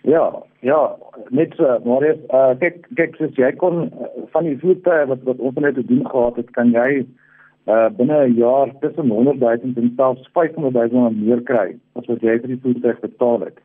Ja, 0.03 0.43
ja, 0.59 0.95
net 1.29 1.55
so, 1.55 1.79
maar 1.83 2.05
uh 2.05 2.53
kyk 2.59 2.87
kyk 2.95 3.19
as 3.21 3.35
jy 3.35 3.51
kon 3.59 3.87
uh, 3.87 4.07
van 4.31 4.47
die 4.47 4.55
voete 4.59 5.03
wat 5.11 5.27
wat 5.27 5.43
ons 5.43 5.59
net 5.59 5.75
te 5.75 5.85
doen 5.85 6.07
gehad 6.07 6.39
het, 6.39 6.55
kan 6.55 6.71
jy 6.71 7.03
uh 7.03 7.22
binne 7.65 8.27
'n 8.27 8.35
jaar 8.35 8.71
tussen 8.79 9.09
100 9.09 9.39
000 9.39 9.51
en 9.75 9.93
selfs 9.95 10.29
500 10.33 10.91
000 10.91 11.11
meer 11.11 11.41
kry 11.41 11.75
as 11.95 12.05
wat 12.05 12.21
jy 12.21 12.39
vir 12.39 12.47
die 12.47 12.59
voertuig 12.63 12.99
betaal 12.99 13.39
het. 13.39 13.57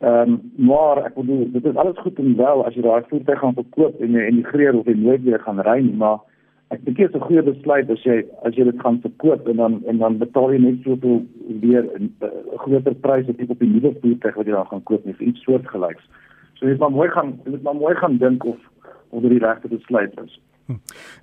Ehm 0.00 0.32
um, 0.32 0.52
maar 0.56 1.04
ek 1.06 1.14
bedoel 1.14 1.48
dit 1.52 1.64
is 1.64 1.76
alles 1.76 1.98
goed 1.98 2.18
en 2.18 2.36
wel 2.36 2.64
as 2.66 2.74
jy 2.74 2.82
daai 2.82 3.02
voertuig 3.08 3.38
gaan 3.38 3.54
verkoop 3.54 4.00
en 4.00 4.12
jy 4.12 4.24
emigreer 4.28 4.76
of 4.78 4.86
jy 4.86 4.94
nooit 4.94 5.22
weer 5.22 5.40
gaan 5.40 5.60
ry 5.60 5.80
nie, 5.80 5.96
maar 5.96 6.18
ek 6.74 6.84
dink 6.84 6.96
dit 6.96 7.08
is 7.08 7.14
'n 7.14 7.24
goeie 7.24 7.42
besluit 7.42 7.90
as 7.90 8.02
jy 8.04 8.16
as 8.42 8.54
jy 8.54 8.64
dit 8.64 8.80
gaan 8.80 9.00
verkoop 9.00 9.48
en 9.48 9.56
dan 9.56 9.82
en 9.86 9.98
dan 9.98 10.18
betaal 10.18 10.52
jy 10.52 10.58
net 10.60 10.82
soveel 10.84 11.22
weer 11.60 11.84
'n 11.98 12.12
uh, 12.20 12.28
groter 12.64 12.94
prys 12.94 13.28
op 13.28 13.38
die 13.38 13.48
op 13.48 13.58
die 13.58 13.68
nuwe 13.68 13.94
voertuig 14.00 14.34
wat 14.34 14.46
jy 14.46 14.52
dan 14.52 14.66
gaan 14.66 14.82
koop 14.82 15.04
nie 15.04 15.14
vir 15.14 15.26
iets 15.26 15.42
soortgelyks. 15.42 16.04
So 16.54 16.66
jy 16.66 16.72
moet 16.72 16.80
maar 16.80 16.96
mooi 16.98 17.08
gaan 17.08 17.38
jy 17.44 17.50
moet 17.50 17.62
maar 17.62 17.80
mooi 17.84 17.94
gaan 17.94 18.18
dink 18.18 18.44
of 18.44 18.58
of 19.10 19.22
dit 19.22 19.30
die 19.30 19.46
regte 19.46 19.68
besluit 19.68 20.20
is. 20.24 20.40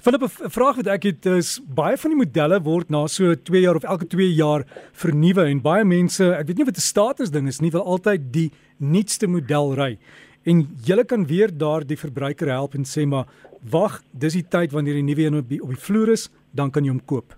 Philip, 0.04 0.22
'n 0.22 0.50
vraag 0.50 0.76
wat 0.76 0.88
ek 0.88 1.04
het 1.04 1.26
is 1.26 1.60
baie 1.66 1.98
van 1.98 2.12
die 2.14 2.18
modelle 2.18 2.60
word 2.62 2.90
na 2.90 3.08
so 3.08 3.34
2 3.36 3.62
jaar 3.62 3.76
of 3.76 3.84
elke 3.84 4.08
2 4.08 4.34
jaar 4.34 4.66
vernuwe 4.94 5.46
en 5.50 5.62
baie 5.62 5.84
mense, 5.84 6.22
ek 6.22 6.48
weet 6.48 6.58
nie 6.58 6.66
wat 6.66 6.78
'n 6.78 6.90
status 6.94 7.32
ding 7.32 7.48
is 7.48 7.62
nie, 7.62 7.72
wil 7.72 7.86
altyd 7.86 8.32
die 8.32 8.52
nuutste 8.78 9.28
model 9.28 9.74
ry. 9.76 9.98
En 10.46 10.68
jy 10.86 11.04
kan 11.06 11.26
weer 11.26 11.50
daar 11.58 11.86
die 11.86 11.98
verbruiker 11.98 12.50
help 12.50 12.74
en 12.74 12.84
sê 12.84 13.06
maar 13.06 13.26
wag, 13.70 14.02
dis 14.14 14.34
die 14.34 14.48
tyd 14.48 14.72
wanneer 14.72 14.94
die 14.94 15.04
nuwe 15.04 15.26
een 15.26 15.38
op 15.38 15.50
die, 15.50 15.62
op 15.62 15.70
die 15.70 15.78
vloer 15.78 16.10
is, 16.10 16.30
dan 16.54 16.72
kan 16.72 16.84
jy 16.84 16.90
hom 16.90 17.06
koop. 17.06 17.36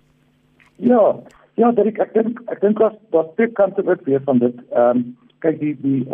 Ja, 0.76 1.20
ja, 1.54 1.72
Derek, 1.72 1.98
ek 1.98 2.14
dink 2.14 2.40
ek 2.48 2.60
dink 2.60 2.78
dat 2.78 2.96
daar 3.10 3.28
twee 3.36 3.48
kante 3.52 3.84
ook 3.86 4.04
weer 4.04 4.20
van 4.24 4.38
dit. 4.38 4.56
Ehm 4.72 4.96
um, 4.96 5.16
kyk 5.44 5.60
die 5.60 5.76
die 5.80 6.06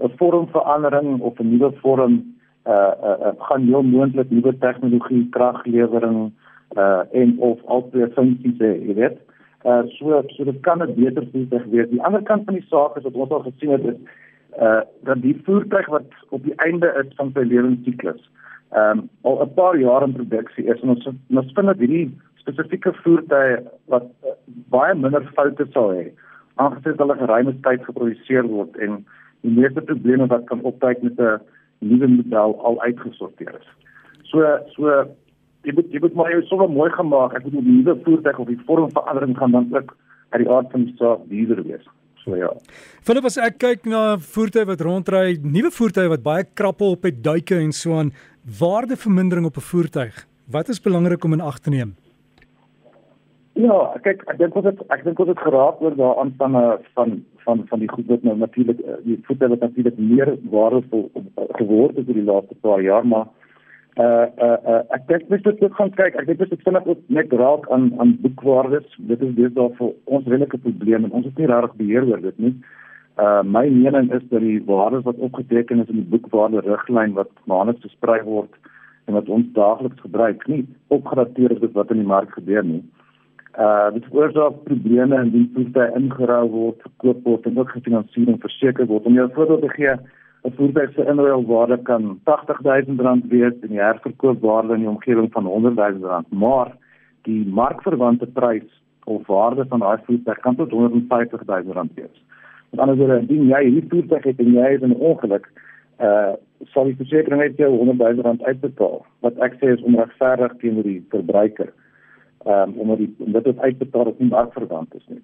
'n 0.00 0.12
vormverandering 0.16 1.20
of 1.20 1.38
'n 1.38 1.50
nuwe 1.50 1.72
vorm 1.82 2.39
uh 2.66 2.92
uh, 3.08 3.16
uh 3.26 3.34
gaan 3.48 3.66
heel 3.66 3.82
moontlik 3.82 4.30
nuwe 4.30 4.58
tegnologie, 4.58 5.28
kraglewering 5.30 6.32
uh 6.76 7.02
en 7.12 7.36
of 7.38 7.58
altyd 7.64 8.12
funksies 8.14 8.58
hê, 8.58 8.72
jy 8.86 8.94
weet. 8.94 9.20
Uh 9.64 9.82
so 9.96 10.22
so 10.28 10.44
dit 10.44 10.60
kan 10.60 10.82
'n 10.82 10.94
beter 10.94 11.26
voertuig 11.32 11.64
wees. 11.64 11.90
Die 11.90 12.02
ander 12.02 12.22
kant 12.22 12.44
van 12.44 12.54
die 12.54 12.66
saak 12.68 12.96
is 12.96 13.04
wat 13.04 13.14
ons 13.14 13.30
al 13.30 13.46
gesien 13.48 13.70
het 13.70 13.84
is 13.84 13.98
uh 14.58 14.80
dat 15.02 15.22
die 15.22 15.40
voertuig 15.44 15.86
wat 15.86 16.08
op 16.28 16.42
die 16.42 16.54
einde 16.56 16.88
is 17.02 17.14
van 17.16 17.30
sy 17.34 17.44
lewensiklus 17.46 18.22
ehm 18.70 18.98
um, 18.98 19.08
al 19.22 19.42
'n 19.42 19.54
paar 19.54 19.76
jaar 19.78 20.02
in 20.02 20.12
produksie 20.12 20.64
is 20.64 20.80
en 20.80 20.88
ons 20.88 21.06
ons 21.06 21.52
vind 21.54 21.66
dat 21.66 21.78
hierdie 21.78 22.18
spesifieke 22.34 22.92
voertuie 23.02 23.56
wat 23.86 24.04
uh, 24.24 24.34
baie 24.74 24.94
minder 24.94 25.24
foute 25.34 25.66
sal 25.72 25.90
hê 25.94 26.04
aangesien 26.54 26.98
hulle 27.02 27.16
geruime 27.22 27.54
tyd 27.66 27.84
geproduseer 27.88 28.46
word 28.46 28.76
en 28.76 29.04
die 29.40 29.54
meeste 29.56 29.82
probleme 29.90 30.26
wat 30.26 30.44
kan 30.50 30.62
opduik 30.70 31.02
met 31.02 31.18
'n 31.18 31.40
nuwe 31.80 32.08
model 32.08 32.56
al 32.64 32.80
uitgesorteer 32.82 33.56
is. 33.60 33.68
So 34.30 34.44
so 34.76 35.04
jy 35.66 35.74
moet 35.76 35.92
jy 35.92 36.02
moet 36.04 36.14
maar 36.18 36.32
jou 36.32 36.42
sommer 36.48 36.70
mooi 36.72 36.90
gemaak. 36.94 37.34
Ek 37.36 37.46
bedoel 37.48 37.66
die 37.66 37.78
nuwe 37.80 37.96
voertuig 38.04 38.38
of 38.38 38.50
die 38.52 38.60
vormverandering 38.68 39.36
gaan 39.38 39.56
dan 39.56 39.68
ook 39.74 39.96
uit 40.30 40.44
die 40.44 40.50
aard 40.50 40.70
van 40.70 40.86
die 40.86 40.94
saak 41.00 41.24
duurder 41.30 41.62
wees. 41.66 41.86
So 42.24 42.36
ja. 42.36 42.50
Philip 43.06 43.26
as 43.30 43.38
ek 43.40 43.58
kyk 43.62 43.88
na 43.88 44.02
voertuie 44.20 44.66
wat 44.68 44.84
rondry, 44.84 45.38
nuwe 45.42 45.72
voertuie 45.72 46.10
wat 46.12 46.24
baie 46.24 46.44
krappe 46.44 46.84
op 46.84 47.08
het 47.08 47.22
duike 47.24 47.56
en 47.56 47.72
so 47.72 47.96
aan, 47.96 48.12
waardevermindering 48.60 49.48
op 49.48 49.56
'n 49.56 49.68
voertuig. 49.72 50.26
Wat 50.50 50.68
is 50.68 50.80
belangrik 50.80 51.24
om 51.24 51.32
in 51.32 51.40
ag 51.40 51.58
te 51.58 51.70
neem? 51.70 51.96
Ja, 53.60 53.76
kyk, 54.04 54.22
ek 54.30 54.38
dink 54.38 54.54
ons 54.56 54.66
het 54.68 54.78
ek 54.94 55.02
dink 55.04 55.18
ons 55.20 55.28
het 55.32 55.40
geraak 55.42 55.80
oor 55.84 55.96
daaraan 55.98 56.30
van 56.38 56.54
van 56.96 57.10
van 57.44 57.62
van 57.68 57.82
die 57.82 57.88
goed 57.90 58.06
wat 58.12 58.22
nou 58.24 58.36
natuurlik 58.38 58.78
eh, 58.80 58.98
die 59.04 59.16
voete 59.26 59.48
wat 59.52 59.64
natuurlik 59.64 59.98
meer 59.98 60.30
waardevol 60.52 61.02
eh, 61.18 61.24
geword 61.58 61.98
het 61.98 62.08
oor 62.08 62.18
die 62.20 62.28
laaste 62.28 62.56
paar 62.64 62.80
jaar 62.86 63.08
maar 63.12 63.26
uh 64.04 64.28
uh, 64.46 64.58
uh 64.72 64.78
ek 64.96 65.04
dink 65.08 65.26
mens 65.32 65.44
moet 65.48 65.64
ook 65.66 65.76
gaan 65.80 65.92
kyk 65.98 66.16
ek 66.20 66.28
dink 66.30 66.38
dit 66.44 66.54
is 66.56 66.62
vinnig 66.68 66.86
ook 66.92 67.02
net 67.18 67.34
raak 67.42 67.66
aan 67.76 67.90
aan 68.04 68.14
boekwaardes. 68.22 68.94
Dit 69.10 69.24
is 69.26 69.52
daar 69.58 69.74
vir 69.80 69.92
ons 70.04 70.30
redelike 70.30 70.62
probleem 70.68 71.04
en 71.04 71.18
ons 71.18 71.26
het 71.28 71.42
nie 71.42 71.50
regtig 71.50 71.74
beheer 71.82 72.06
oor 72.12 72.22
dit 72.28 72.38
nie. 72.46 72.54
Uh 73.18 73.42
my 73.42 73.66
mening 73.68 74.08
is 74.20 74.24
dat 74.30 74.46
die 74.46 74.62
waardes 74.70 75.04
wat 75.10 75.20
opgeteken 75.28 75.84
is 75.84 75.92
in 75.92 76.00
die 76.00 76.10
boekwaarde 76.14 76.64
riglyn 76.70 77.18
wat 77.18 77.34
maandeliks 77.44 77.84
versprei 77.88 78.22
word 78.30 78.72
en 79.04 79.18
wat 79.18 79.28
ons 79.28 79.52
daagliks 79.58 80.06
gebruik 80.06 80.48
nie 80.48 80.62
opgedateer 80.88 81.58
is 81.58 81.62
met 81.66 81.76
wat 81.82 81.90
in 81.90 82.02
die 82.04 82.10
mark 82.14 82.32
gebeur 82.38 82.64
nie. 82.64 82.80
Uh 82.80 82.99
dit 83.94 84.04
veroorsaak 84.10 84.62
probleme 84.64 85.16
indien 85.24 85.50
voertuie 85.54 85.94
ingeruil 85.98 86.50
word, 86.50 86.82
verkoop 86.82 87.24
word 87.24 87.46
en 87.46 87.58
ook 87.58 87.70
gefinansiering 87.70 88.40
verseker 88.40 88.86
word. 88.86 89.04
Om 89.04 89.14
jou 89.14 89.30
voorbeeld 89.34 89.60
te 89.60 89.68
gee, 89.68 89.94
'n 90.44 90.52
voertuig 90.56 90.92
se 90.94 91.06
inruilwaarde 91.06 91.78
kan 91.82 92.20
R80000 92.24 93.26
wees 93.28 93.52
en 93.60 93.68
die 93.68 93.80
herverkoopwaarde 93.80 94.74
in 94.74 94.80
die 94.80 94.88
omgewing 94.88 95.32
van 95.32 95.44
R100000, 95.44 96.28
maar 96.28 96.76
die 97.22 97.46
markverwante 97.46 98.26
prys 98.26 98.82
of 99.04 99.26
waarde 99.26 99.66
van 99.68 99.78
daai 99.78 99.98
voertuig 100.04 100.38
kan 100.38 100.56
tot 100.56 100.72
R150000 100.72 101.94
wees. 101.94 102.16
Met 102.70 102.80
ander 102.80 102.96
woorde, 102.96 103.18
indien 103.18 103.46
jy 103.46 103.64
hierdie 103.64 103.88
voertuig 103.88 104.24
het 104.24 104.38
en 104.38 104.52
jy 104.52 104.70
het 104.72 104.82
'n 104.82 104.92
ongeluk, 104.92 105.50
uh 106.00 106.32
sal 106.72 106.84
die 106.84 106.96
versekering 106.96 107.40
net 107.40 107.56
jou 107.56 107.70
R100000 107.72 108.42
uitbetaal. 108.42 109.06
Wat 109.20 109.38
ek 109.38 109.54
sê 109.54 109.72
is 109.72 109.82
onregverdig 109.82 110.52
teenoor 110.60 110.82
die 110.82 111.04
verbruiker 111.08 111.72
um, 112.46 112.72
omdat 112.76 112.98
die 112.98 113.14
dit 113.18 113.46
is 113.46 113.58
uitbetaal 113.58 114.06
as 114.12 114.18
nie 114.18 114.28
markverwant 114.28 114.94
is 114.94 115.06
nie. 115.08 115.22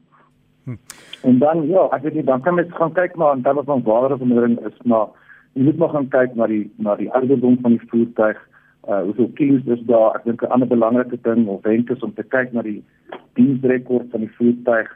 Hm. 0.64 0.76
En 1.22 1.38
dan 1.38 1.66
ja, 1.66 1.86
ek 1.94 2.02
weet 2.02 2.14
nie 2.14 2.24
dan 2.24 2.42
kan 2.42 2.54
mens 2.54 2.74
gaan 2.74 2.92
kyk 2.92 3.16
maar 3.16 3.36
in 3.36 3.42
terme 3.42 3.64
van 3.64 3.82
waardevermindering 3.82 4.58
is 4.66 4.82
maar 4.84 5.08
jy 5.54 5.62
moet 5.62 5.78
maar 5.80 5.94
gaan 5.94 6.08
kyk 6.08 6.34
na 6.34 6.46
die 6.46 6.64
na 6.76 6.96
die 6.96 7.10
ouderdom 7.12 7.58
van 7.62 7.76
die 7.76 7.88
voertuig. 7.90 8.40
Uh 8.88 9.02
hoeveel 9.02 9.30
kilos 9.34 9.66
is 9.76 9.84
daar? 9.86 10.14
Ek 10.18 10.24
dink 10.24 10.42
'n 10.42 10.52
ander 10.54 10.68
belangrike 10.68 11.18
ding 11.22 11.46
of 11.48 11.62
wenk 11.62 11.90
is 11.90 12.02
om 12.02 12.14
te 12.14 12.22
kyk 12.22 12.52
na 12.52 12.62
die 12.62 12.82
diensrekord 13.34 14.10
van 14.10 14.20
die 14.20 14.34
voertuig. 14.38 14.90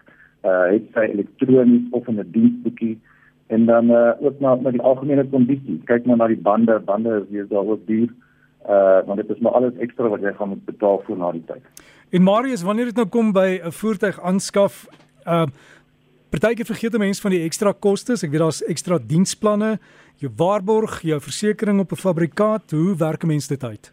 Uh 0.44 0.66
het 0.72 0.90
sy 0.94 1.06
elektronies 1.14 1.86
of 1.90 2.08
in 2.08 2.20
'n 2.20 2.30
diensboekie 2.30 2.98
en 3.46 3.66
dan 3.66 3.90
uh 3.90 4.12
ook 4.20 4.40
na 4.40 4.54
na 4.54 4.70
die 4.70 4.82
algemene 4.82 5.24
kondisie. 5.24 5.80
Kyk 5.84 6.06
maar 6.06 6.16
na 6.16 6.26
die 6.26 6.42
bande, 6.50 6.78
bande 6.78 7.26
is 7.30 7.48
daar 7.48 7.66
ook 7.66 7.86
duur. 7.86 8.10
Uh 8.68 9.00
want 9.06 9.20
dit 9.20 9.30
is 9.30 9.38
maar 9.38 9.52
alles 9.52 9.76
ekstra 9.78 10.08
wat 10.08 10.20
jy 10.20 10.32
gaan 10.32 10.48
moet 10.48 10.64
betaal 10.64 11.02
vir 11.06 11.16
na 11.16 11.32
die 11.32 11.44
tyd. 11.46 11.64
En 12.10 12.22
Marius, 12.22 12.62
wanneer 12.66 12.88
dit 12.90 12.96
nou 12.98 13.06
kom 13.06 13.28
by 13.32 13.60
'n 13.62 13.70
voertuig 13.70 14.20
aanskaf, 14.20 14.86
uh 15.26 15.46
partykeer 16.30 16.66
vergeet 16.66 16.98
mense 16.98 17.22
van 17.22 17.30
die 17.30 17.44
ekstra 17.44 17.72
kostes. 17.72 18.22
Ek 18.22 18.30
weet 18.30 18.40
daar's 18.40 18.62
ekstra 18.62 18.98
diensplanne, 18.98 19.78
jou 20.18 20.30
waarborg, 20.36 21.02
jou 21.02 21.20
versekerings 21.20 21.82
op 21.82 21.92
'n 21.92 22.02
fabrikaat. 22.06 22.70
Hoe 22.70 22.96
werk 22.96 23.22
'n 23.22 23.26
mens 23.26 23.46
dit 23.46 23.64
uit? 23.64 23.92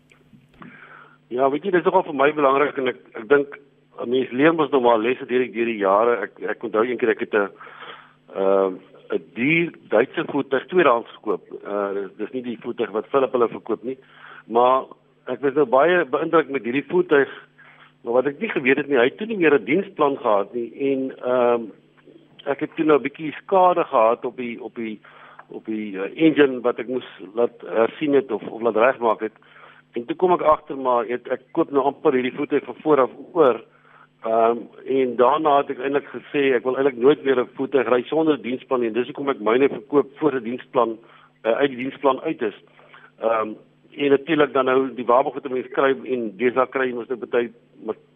Ja, 1.28 1.50
weet 1.50 1.64
jy, 1.64 1.72
dit 1.72 1.80
is 1.80 1.86
nogal 1.86 2.04
vir 2.04 2.16
my 2.16 2.34
belangrik 2.34 2.78
en 2.78 2.88
ek 2.88 2.98
ek 3.14 3.30
dink 3.30 3.60
'n 4.02 4.10
mens 4.10 4.32
leer 4.32 4.54
mos 4.54 4.72
nog 4.72 4.82
maar 4.82 4.98
lesse 5.00 5.26
deur 5.26 5.46
die 5.46 5.78
jare. 5.78 6.22
Ek 6.22 6.42
ek 6.42 6.64
onthou 6.64 6.86
eendag 6.86 7.10
ek 7.10 7.20
het 7.20 7.34
'n 7.34 7.50
uh 8.36 8.72
'n 9.14 9.24
duur 9.36 9.74
Duitse 9.90 10.26
voertuig 10.26 10.66
tweedehands 10.68 11.10
gekoop. 11.14 11.44
Uh 11.64 11.94
dis, 11.94 12.12
dis 12.18 12.32
nie 12.32 12.44
die 12.44 12.60
voertuig 12.62 12.90
wat 12.92 13.10
Philip 13.10 13.32
hulle 13.32 13.48
verkoop 13.48 13.84
nie, 13.84 13.98
maar 14.48 14.86
ek 15.28 15.42
was 15.42 15.54
nou 15.54 15.66
baie 15.66 16.06
beïndruk 16.06 16.50
met 16.50 16.64
hierdie 16.64 16.86
voertuig 16.90 17.30
Maar 18.04 18.14
wat 18.14 18.26
ek 18.26 18.40
nie 18.40 18.50
geweet 18.50 18.78
het 18.78 18.88
nie, 18.88 18.98
hy 18.98 19.10
het 19.10 19.18
toe 19.18 19.28
nie 19.28 19.38
meer 19.38 19.54
'n 19.60 19.66
diensplan 19.66 20.18
gehad 20.18 20.54
nie 20.54 20.70
en 20.92 21.12
ehm 21.18 21.54
um, 21.54 21.72
ek 22.46 22.60
het 22.60 22.76
toe 22.76 22.86
nou 22.86 22.98
'n 22.98 23.04
bietjie 23.04 23.32
skade 23.32 23.84
gehad 23.84 24.26
op 24.26 24.38
die 24.38 24.64
op 24.64 24.76
die 24.76 25.00
op 25.50 25.66
die 25.66 25.96
uh, 25.96 26.12
engine 26.16 26.62
wat 26.62 26.80
ek 26.80 26.88
moes 26.88 27.08
laat 27.34 27.62
hersien 27.62 28.14
uh, 28.14 28.20
het 28.22 28.32
of 28.32 28.44
of 28.48 28.62
laat 28.62 28.76
regmaak 28.76 29.20
het. 29.20 29.34
En 29.94 30.06
toe 30.06 30.16
kom 30.16 30.32
ek 30.32 30.42
agter 30.42 30.78
maar 30.78 31.06
het, 31.06 31.28
ek 31.28 31.42
koop 31.52 31.72
nou 31.72 31.84
amper 31.84 32.14
hierdie 32.14 32.36
voete 32.36 32.62
van 32.66 32.76
voor 32.84 33.02
af 33.02 33.12
oor. 33.34 33.64
Ehm 34.24 34.58
um, 34.58 34.68
en 34.86 35.16
daarna 35.16 35.58
het 35.58 35.70
ek 35.70 35.80
eintlik 35.80 36.10
gesê 36.14 36.54
ek 36.56 36.64
wil 36.64 36.78
eintlik 36.78 36.98
nooit 36.98 37.22
weer 37.22 37.40
'n 37.42 37.56
voete 37.56 37.84
ry 37.84 38.04
sonder 38.04 38.42
diensplan 38.42 38.82
nie. 38.82 38.92
Dis 38.92 39.06
hoekom 39.06 39.30
ek 39.30 39.40
myne 39.40 39.70
verkoop 39.70 40.18
voor 40.18 40.36
'n 40.36 40.44
diensplan 40.44 40.98
uh, 41.44 41.52
uit 41.52 41.70
die 41.70 41.78
diensplan 41.84 42.22
uit 42.22 42.42
is. 42.42 42.58
Ehm 43.20 43.42
um, 43.42 43.56
en 43.98 44.10
natuurlik 44.10 44.54
dan 44.54 44.66
nou 44.66 44.94
die 44.96 45.06
waarborg 45.06 45.34
wat 45.40 45.50
mense 45.50 45.74
kry 45.74 45.90
en 46.14 46.28
daar 46.38 46.70
kry 46.70 46.92
ons 46.92 47.10
nou 47.10 47.18
baie 47.18 47.50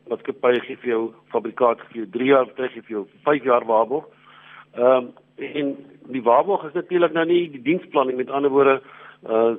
maatskappye 0.09 0.61
gee 0.67 0.77
vir 0.83 0.89
jou 0.93 1.01
fabrikaat 1.33 1.81
gee 1.89 2.09
3 2.17 2.27
jaar 2.27 2.49
terug 2.55 2.73
gee 2.75 2.85
vir 2.87 2.95
jou 2.97 3.05
5 3.25 3.47
jaar 3.49 3.65
waarborg. 3.65 4.05
Ehm 4.77 5.09
um, 5.09 5.11
en 5.41 5.71
die 6.13 6.21
waarborg 6.21 6.67
is 6.67 6.73
natuurlik 6.77 7.13
nou 7.13 7.25
nie 7.25 7.49
die 7.49 7.61
diensplan 7.65 8.07
nie 8.07 8.15
met 8.15 8.29
ander 8.29 8.53
woorde 8.53 8.81
uh 9.29 9.55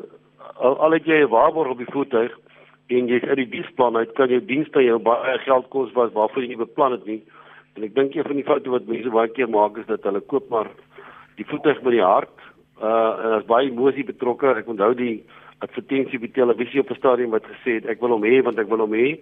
al, 0.59 0.77
al 0.85 0.93
het 0.93 1.07
jy 1.07 1.23
'n 1.23 1.29
waarborg 1.33 1.71
op 1.71 1.79
die 1.79 1.93
voertuig 1.93 2.39
en 2.87 3.09
jy's 3.09 3.25
uit 3.25 3.37
die 3.37 3.49
diensplan 3.49 3.97
uit 3.97 4.13
kan 4.13 4.29
jou 4.29 4.45
dienste 4.45 4.83
jou 4.83 4.99
baie 4.99 5.39
geld 5.39 5.69
kos 5.69 5.93
was 5.93 6.13
waarvoor 6.13 6.45
jy 6.45 6.57
beplan 6.57 6.93
het 6.93 7.05
nie. 7.07 7.23
En 7.75 7.83
ek 7.83 7.95
dink 7.95 8.15
een 8.15 8.25
van 8.25 8.37
die 8.37 8.45
foute 8.45 8.71
wat 8.71 8.87
mense 8.87 9.11
baie 9.11 9.29
keer 9.29 9.49
maak 9.49 9.77
is 9.77 9.87
dat 9.87 10.03
hulle 10.03 10.21
koop 10.21 10.49
maar 10.49 10.71
die 11.37 11.47
voertuig 11.47 11.83
met 11.83 11.93
die 11.93 12.05
hart 12.05 12.52
uh 12.83 13.13
en 13.25 13.33
as 13.39 13.47
baie 13.47 13.71
emosie 13.71 14.05
betrokke. 14.05 14.55
Ek 14.59 14.69
onthou 14.69 14.95
die 14.95 15.25
advertensie 15.63 16.19
op 16.19 16.27
die 16.27 16.37
televisie 16.39 16.81
op 16.81 16.91
'n 16.91 16.99
stadium 16.99 17.31
wat 17.31 17.47
gesê 17.47 17.79
het 17.79 17.87
ek 17.87 18.01
wil 18.01 18.11
hom 18.17 18.25
hê 18.25 18.43
want 18.43 18.59
ek 18.59 18.69
wil 18.69 18.85
hom 18.85 18.93
hê. 18.93 19.19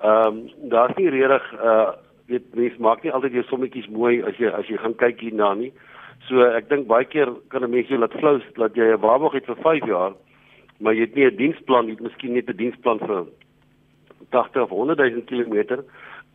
Ehm 0.00 0.26
um, 0.26 0.48
daar's 0.70 0.96
nie 0.96 1.10
regtig 1.10 1.52
uh 1.52 1.92
weet 2.26 2.54
mense 2.54 2.80
maak 2.80 3.02
nie 3.02 3.12
altyd 3.12 3.32
jou 3.32 3.44
sommetjies 3.44 3.88
mooi 3.88 4.22
as 4.22 4.36
jy 4.40 4.48
as 4.48 4.66
jy 4.66 4.76
gaan 4.76 4.96
kyk 4.96 5.20
hierna 5.20 5.54
nie. 5.54 5.72
So 6.28 6.40
ek 6.40 6.68
dink 6.68 6.86
baie 6.86 7.04
keer 7.04 7.28
kan 7.48 7.64
'n 7.64 7.70
mens 7.70 7.88
jou 7.88 7.98
laat 7.98 8.16
flou 8.20 8.40
dat 8.56 8.74
jy 8.74 8.86
'n 8.92 9.00
waarborg 9.00 9.34
het 9.34 9.46
vir 9.46 9.56
5 9.56 9.86
jaar, 9.86 10.12
maar 10.80 10.94
jy 10.94 11.00
het 11.00 11.14
nie 11.14 11.26
'n 11.26 11.36
diensplan, 11.36 11.86
jy 11.86 11.90
het 11.90 12.00
miskien 12.00 12.32
net 12.32 12.48
'n 12.48 12.56
diensplan 12.56 12.98
vir 12.98 13.26
80 14.30 14.62
of 14.62 14.70
100 14.70 14.98
000 14.98 15.22
km. 15.22 15.84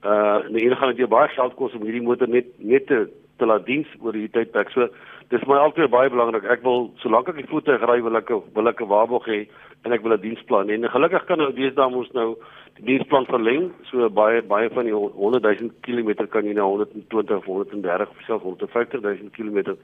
Uh 0.06 0.40
nee, 0.50 0.64
jy 0.64 0.76
gaan 0.76 0.90
dit 0.90 0.98
jou 0.98 1.08
baie 1.08 1.28
geld 1.28 1.56
kos 1.56 1.74
om 1.74 1.82
hierdie 1.84 2.02
motor 2.02 2.28
net 2.28 2.46
net 2.58 2.88
te 2.88 3.10
te 3.38 3.46
laat 3.46 3.66
diens 3.66 3.88
oor 4.00 4.14
die 4.14 4.30
tydperk. 4.30 4.70
So 4.70 4.88
dis 5.30 5.46
my 5.46 5.58
altyd 5.62 5.92
baie 5.94 6.10
belangrik. 6.10 6.46
Ek 6.50 6.64
wil 6.66 6.90
solank 7.04 7.30
ek 7.30 7.38
die 7.42 7.50
voertuig 7.50 7.84
ry, 7.86 8.00
wil 8.02 8.18
ek 8.18 8.32
wil 8.56 8.68
ek 8.68 8.82
'n 8.82 8.90
waarborg 8.90 9.26
hê 9.30 9.48
en 9.86 9.94
ek 9.94 10.04
wil 10.04 10.14
'n 10.14 10.22
diensplan 10.22 10.70
hê. 10.70 10.74
En 10.74 10.90
gelukkig 10.90 11.26
kan 11.26 11.38
nou 11.38 11.52
deesdae 11.54 11.86
ons 11.86 12.12
nou 12.14 12.38
die 12.78 12.86
diensplan 12.86 13.26
verleng. 13.26 13.72
So 13.92 14.10
baie 14.10 14.42
baie 14.42 14.70
van 14.70 14.86
die 14.86 14.94
100 14.94 15.44
000 15.44 15.70
km 15.82 16.28
kan 16.28 16.46
jy 16.46 16.54
na 16.54 16.66
120 16.66 17.38
of 17.38 17.46
130 17.46 18.10
of 18.10 18.22
selfs 18.26 18.44
150 18.44 19.02
000 19.02 19.30
km 19.38 19.78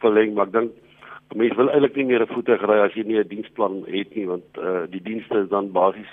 verleng, 0.00 0.34
maar 0.34 0.46
ek 0.46 0.52
dink 0.52 0.72
mense 1.34 1.56
wil 1.56 1.70
eintlik 1.70 1.96
nie 1.96 2.04
meer 2.04 2.22
'n 2.22 2.34
voertuig 2.34 2.62
ry 2.62 2.78
as 2.84 2.94
jy 2.94 3.02
nie 3.02 3.18
'n 3.18 3.28
diensplan 3.28 3.84
het 3.88 4.14
nie 4.14 4.26
want 4.26 4.46
uh, 4.58 4.86
die 4.86 5.02
dienste 5.02 5.42
is 5.42 5.48
dan 5.48 5.72
basies 5.72 6.12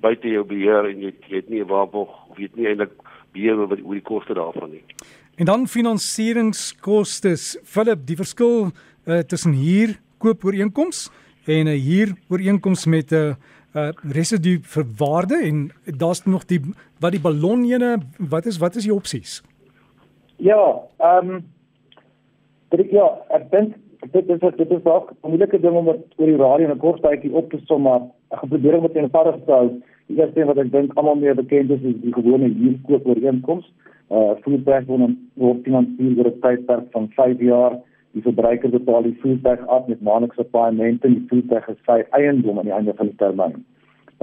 buite 0.00 0.28
jou 0.28 0.44
beheer 0.44 0.86
en 0.86 1.00
jy, 1.00 1.12
jy 1.28 1.36
het 1.36 1.50
nie 1.50 1.60
'n 1.60 1.68
waarborg 1.68 2.30
of 2.30 2.38
jy 2.38 2.44
het 2.44 2.56
nie 2.56 2.66
eintlik 2.66 2.92
beheer 3.32 3.58
oor 3.58 3.76
die 3.76 4.00
koste 4.00 4.34
daarvan 4.34 4.70
nie. 4.70 4.84
En 5.36 5.44
dan 5.44 5.66
finansieringskoste. 5.68 7.36
Philip, 7.64 8.06
die 8.06 8.16
verskil 8.16 8.70
uh, 9.04 9.18
tussen 9.18 9.52
hier 9.52 9.98
koop 10.18 10.44
ooreenkoms 10.44 11.10
en 11.44 11.64
'n 11.64 11.68
uh, 11.68 11.80
hier 11.80 12.14
ooreenkoms 12.28 12.86
met 12.86 13.12
'n 13.12 13.14
uh, 13.14 13.34
uh, 13.76 13.90
residu 14.12 14.58
vir 14.62 14.84
waarde 14.98 15.36
en 15.42 15.70
daar's 15.84 16.24
nog 16.24 16.44
die 16.44 16.60
wat 17.00 17.12
die 17.12 17.20
ballonjene, 17.20 17.98
wat 18.18 18.46
is 18.46 18.58
wat 18.58 18.76
is 18.76 18.88
die 18.88 18.94
opsies? 18.94 19.42
Ja, 20.36 20.80
ehm 20.96 21.30
um, 21.30 21.44
dit 22.68 22.90
ja, 22.90 23.06
ek 23.28 23.50
dink 23.50 23.74
dit 24.12 24.28
is 24.28 24.40
dit 24.56 24.70
is 24.70 24.84
ook 24.84 25.12
'n 25.22 25.28
moeilike 25.28 25.60
ding 25.60 25.76
om 25.76 25.88
oor 25.88 26.02
die 26.16 26.36
radio 26.36 26.72
'n 26.72 26.78
kort 26.78 27.02
tydjie 27.02 27.32
op 27.32 27.50
te 27.50 27.60
som 27.64 27.82
maar 27.82 28.00
ek 28.30 28.38
gaan 28.38 28.48
probeer 28.48 28.76
om 28.76 28.86
dit 28.86 28.96
eenvoudig 28.96 29.44
te 29.44 29.52
hou. 29.52 29.68
Die 30.06 30.16
eerste 30.16 30.34
ding 30.34 30.46
wat 30.46 30.58
ek 30.58 30.72
dink 30.72 30.94
almal 30.94 31.14
meer 31.14 31.34
bekend 31.34 31.70
is 31.70 31.82
is 31.82 32.00
die 32.00 32.12
gewone 32.12 32.48
huurkoop 32.48 33.06
ooreenkoms. 33.06 33.72
Uh 34.10 34.34
voertuig 34.44 34.86
word 34.86 35.16
word 35.34 35.62
finansier 35.64 36.18
oor 36.18 36.30
'n 36.30 36.40
tydperk 36.40 36.90
van 36.92 37.08
5 37.16 37.40
jaar 37.40 37.80
Die 38.16 38.22
verbruiker 38.24 38.72
betaal 38.72 39.04
die 39.04 39.18
voertuig 39.20 39.64
af 39.68 39.88
met 39.90 40.00
maandelikse 40.00 40.44
paaiemente 40.48 41.04
en 41.04 41.16
die 41.18 41.26
voertuig 41.28 41.66
is 41.68 41.80
sy 41.84 41.98
eiendom 42.16 42.56
aan 42.58 42.68
die 42.70 42.72
einde 42.72 42.94
van 42.96 43.10
die 43.10 43.18
termyn. 43.20 43.58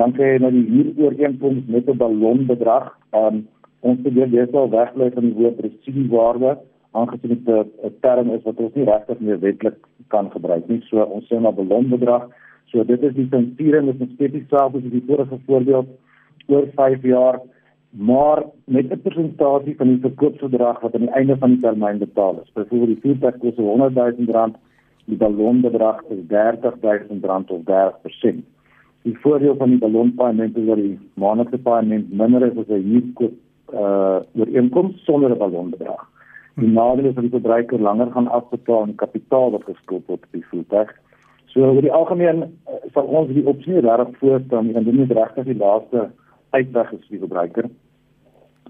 Dan 0.01 0.15
kry 0.17 0.31
jy 0.31 0.39
nou 0.41 0.49
die 0.55 0.63
huurooreenkoms 0.71 1.67
met 1.75 1.89
'n 1.89 1.99
ballonbedrag. 1.99 2.87
Um, 3.13 3.43
ons 3.81 4.01
probeer 4.01 4.31
deesdae 4.31 4.69
wegbly 4.69 5.11
van 5.13 5.27
die 5.27 5.37
woord 5.37 5.59
residiewaarde 5.65 6.57
aangesien 6.97 7.35
dit 7.35 7.49
'n 7.49 7.93
term 8.01 8.31
is 8.33 8.43
wat 8.49 8.63
ons 8.65 8.73
nie 8.73 8.89
regtig 8.89 9.19
meer 9.19 9.39
wetlik 9.39 9.77
kan 10.07 10.31
gebruik 10.31 10.67
nie. 10.67 10.81
So 10.89 11.03
ons 11.03 11.29
sê 11.29 11.39
maar 11.39 11.53
ballonbedrag. 11.53 12.29
So 12.71 12.83
dit 12.83 13.03
is 13.03 13.13
die 13.13 13.27
sensiering 13.29 13.85
met 13.85 14.01
'n 14.01 14.09
spesifieke 14.15 14.49
saak 14.49 14.75
as 14.75 14.89
die 14.89 15.05
vorige 15.05 15.37
voorbeeld 15.45 15.87
oor 16.47 16.65
5 16.75 17.03
jaar 17.03 17.39
maar 17.93 18.43
met 18.65 18.91
'n 18.91 19.01
persentasie 19.01 19.75
van 19.75 19.87
die 19.87 19.99
verkoopsbedrag 19.99 20.79
wat 20.81 20.93
aan 20.93 21.05
die 21.05 21.09
einde 21.09 21.37
van 21.37 21.49
die 21.49 21.59
termyn 21.59 21.97
betaal 21.97 22.41
is. 22.43 22.51
Byvoorbeeld 22.53 23.01
die 23.01 23.01
voertuig 23.01 23.37
kos 23.37 23.55
100 23.55 23.93
000 23.93 24.31
rand, 24.31 24.55
die 25.05 25.17
ballonbedrag 25.17 26.03
is 26.09 26.17
30 26.27 26.73
000 26.81 27.19
rand 27.21 27.51
of 27.51 27.61
30%. 27.61 28.43
Die 29.01 29.17
voordeel 29.19 29.55
van 29.55 29.69
die 29.69 29.77
ballonpaaiement 29.77 30.57
is 30.57 30.65
dat 30.65 30.75
die 30.75 30.99
maandelikse 31.13 31.57
paaiement 31.57 32.13
minder 32.13 32.41
is 32.41 32.57
as 32.57 32.67
'n 32.67 32.89
huurkoop 32.91 33.33
uh 33.73 34.19
ooreenkoms 34.35 35.03
sonder 35.03 35.31
'n 35.31 35.37
ballonbedrag. 35.37 36.09
Die 36.55 36.67
nadeel 36.67 37.05
is 37.05 37.13
dat 37.13 37.23
die 37.23 37.33
verbruiker 37.33 37.79
langer 37.79 38.11
gaan 38.11 38.27
afbetaal 38.27 38.81
aan 38.81 38.95
kapitaal 38.95 39.51
wat 39.51 39.63
geskuld 39.63 40.05
word 40.05 40.23
op 40.23 40.31
die 40.31 40.45
voertuig. 40.45 40.91
So 41.45 41.61
oor 41.61 41.81
die 41.81 41.91
algemeen 41.91 42.43
uh, 42.43 42.73
sal 42.93 43.03
ons 43.03 43.33
die 43.33 43.45
opsie 43.45 43.79
regtig 43.79 44.17
voorstel 44.17 44.57
en 44.57 44.83
dit 44.83 44.99
is 44.99 45.17
regtig 45.17 45.45
die 45.45 45.57
laaste 45.57 46.11
uitweg 46.49 46.91
is 46.91 47.07
vir 47.07 47.17
die 47.17 47.23
verbruiker. 47.25 47.69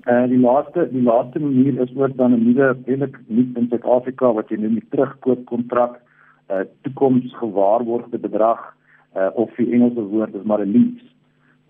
En 0.04 0.24
uh, 0.24 0.30
die 0.30 0.40
laaste 0.40 0.90
die 0.92 1.02
laaste 1.02 1.40
manier 1.40 1.82
is 1.82 1.96
ook 1.96 2.18
dan 2.18 2.34
'n 2.34 2.44
nuwe 2.44 2.76
redelik 2.86 3.18
nuut 3.28 3.58
in 3.58 3.68
Suid-Afrika 3.70 4.34
wat 4.34 4.50
jy 4.50 4.58
noem 4.60 4.74
die 4.74 4.90
terugkoopkontrak, 4.90 5.94
'n 5.96 6.54
uh, 6.54 6.66
toekomsgewaarborgde 6.82 8.20
bedrag 8.20 8.76
uh, 9.16 9.30
of 9.34 9.56
die 9.56 9.72
Engelse 9.72 10.02
woord 10.02 10.36
is 10.36 10.44
maar 10.44 10.60
'n 10.60 10.72
lease. 10.72 11.08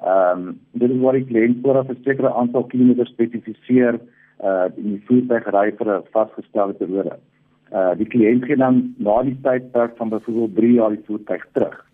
Ehm 0.01 0.47
um, 0.47 0.59
dit 0.71 0.89
is 0.89 0.99
waar 0.99 1.13
die 1.13 1.25
kliënt 1.25 1.61
vooraf 1.61 1.89
'n 1.89 2.01
sekere 2.03 2.33
aantal 2.33 2.63
kilometer 2.63 3.07
spesifiseer 3.07 3.99
uh 4.43 4.65
die 4.75 5.01
voertuig 5.05 5.45
ry 5.55 5.71
vir 5.77 5.87
'n 5.97 6.03
vasgestelde 6.11 6.73
periode. 6.73 7.15
Uh 7.71 7.93
die 7.95 8.07
kliënt 8.07 8.45
gee 8.45 8.55
dan 8.55 8.95
na 8.97 9.21
die 9.23 9.37
tydperk 9.41 9.97
van 9.97 10.09
byvoorbeeld 10.09 10.55
3 10.55 10.73
jaar 10.73 10.89
die 10.89 11.05
voertuig 11.05 11.45
terug. 11.51 11.85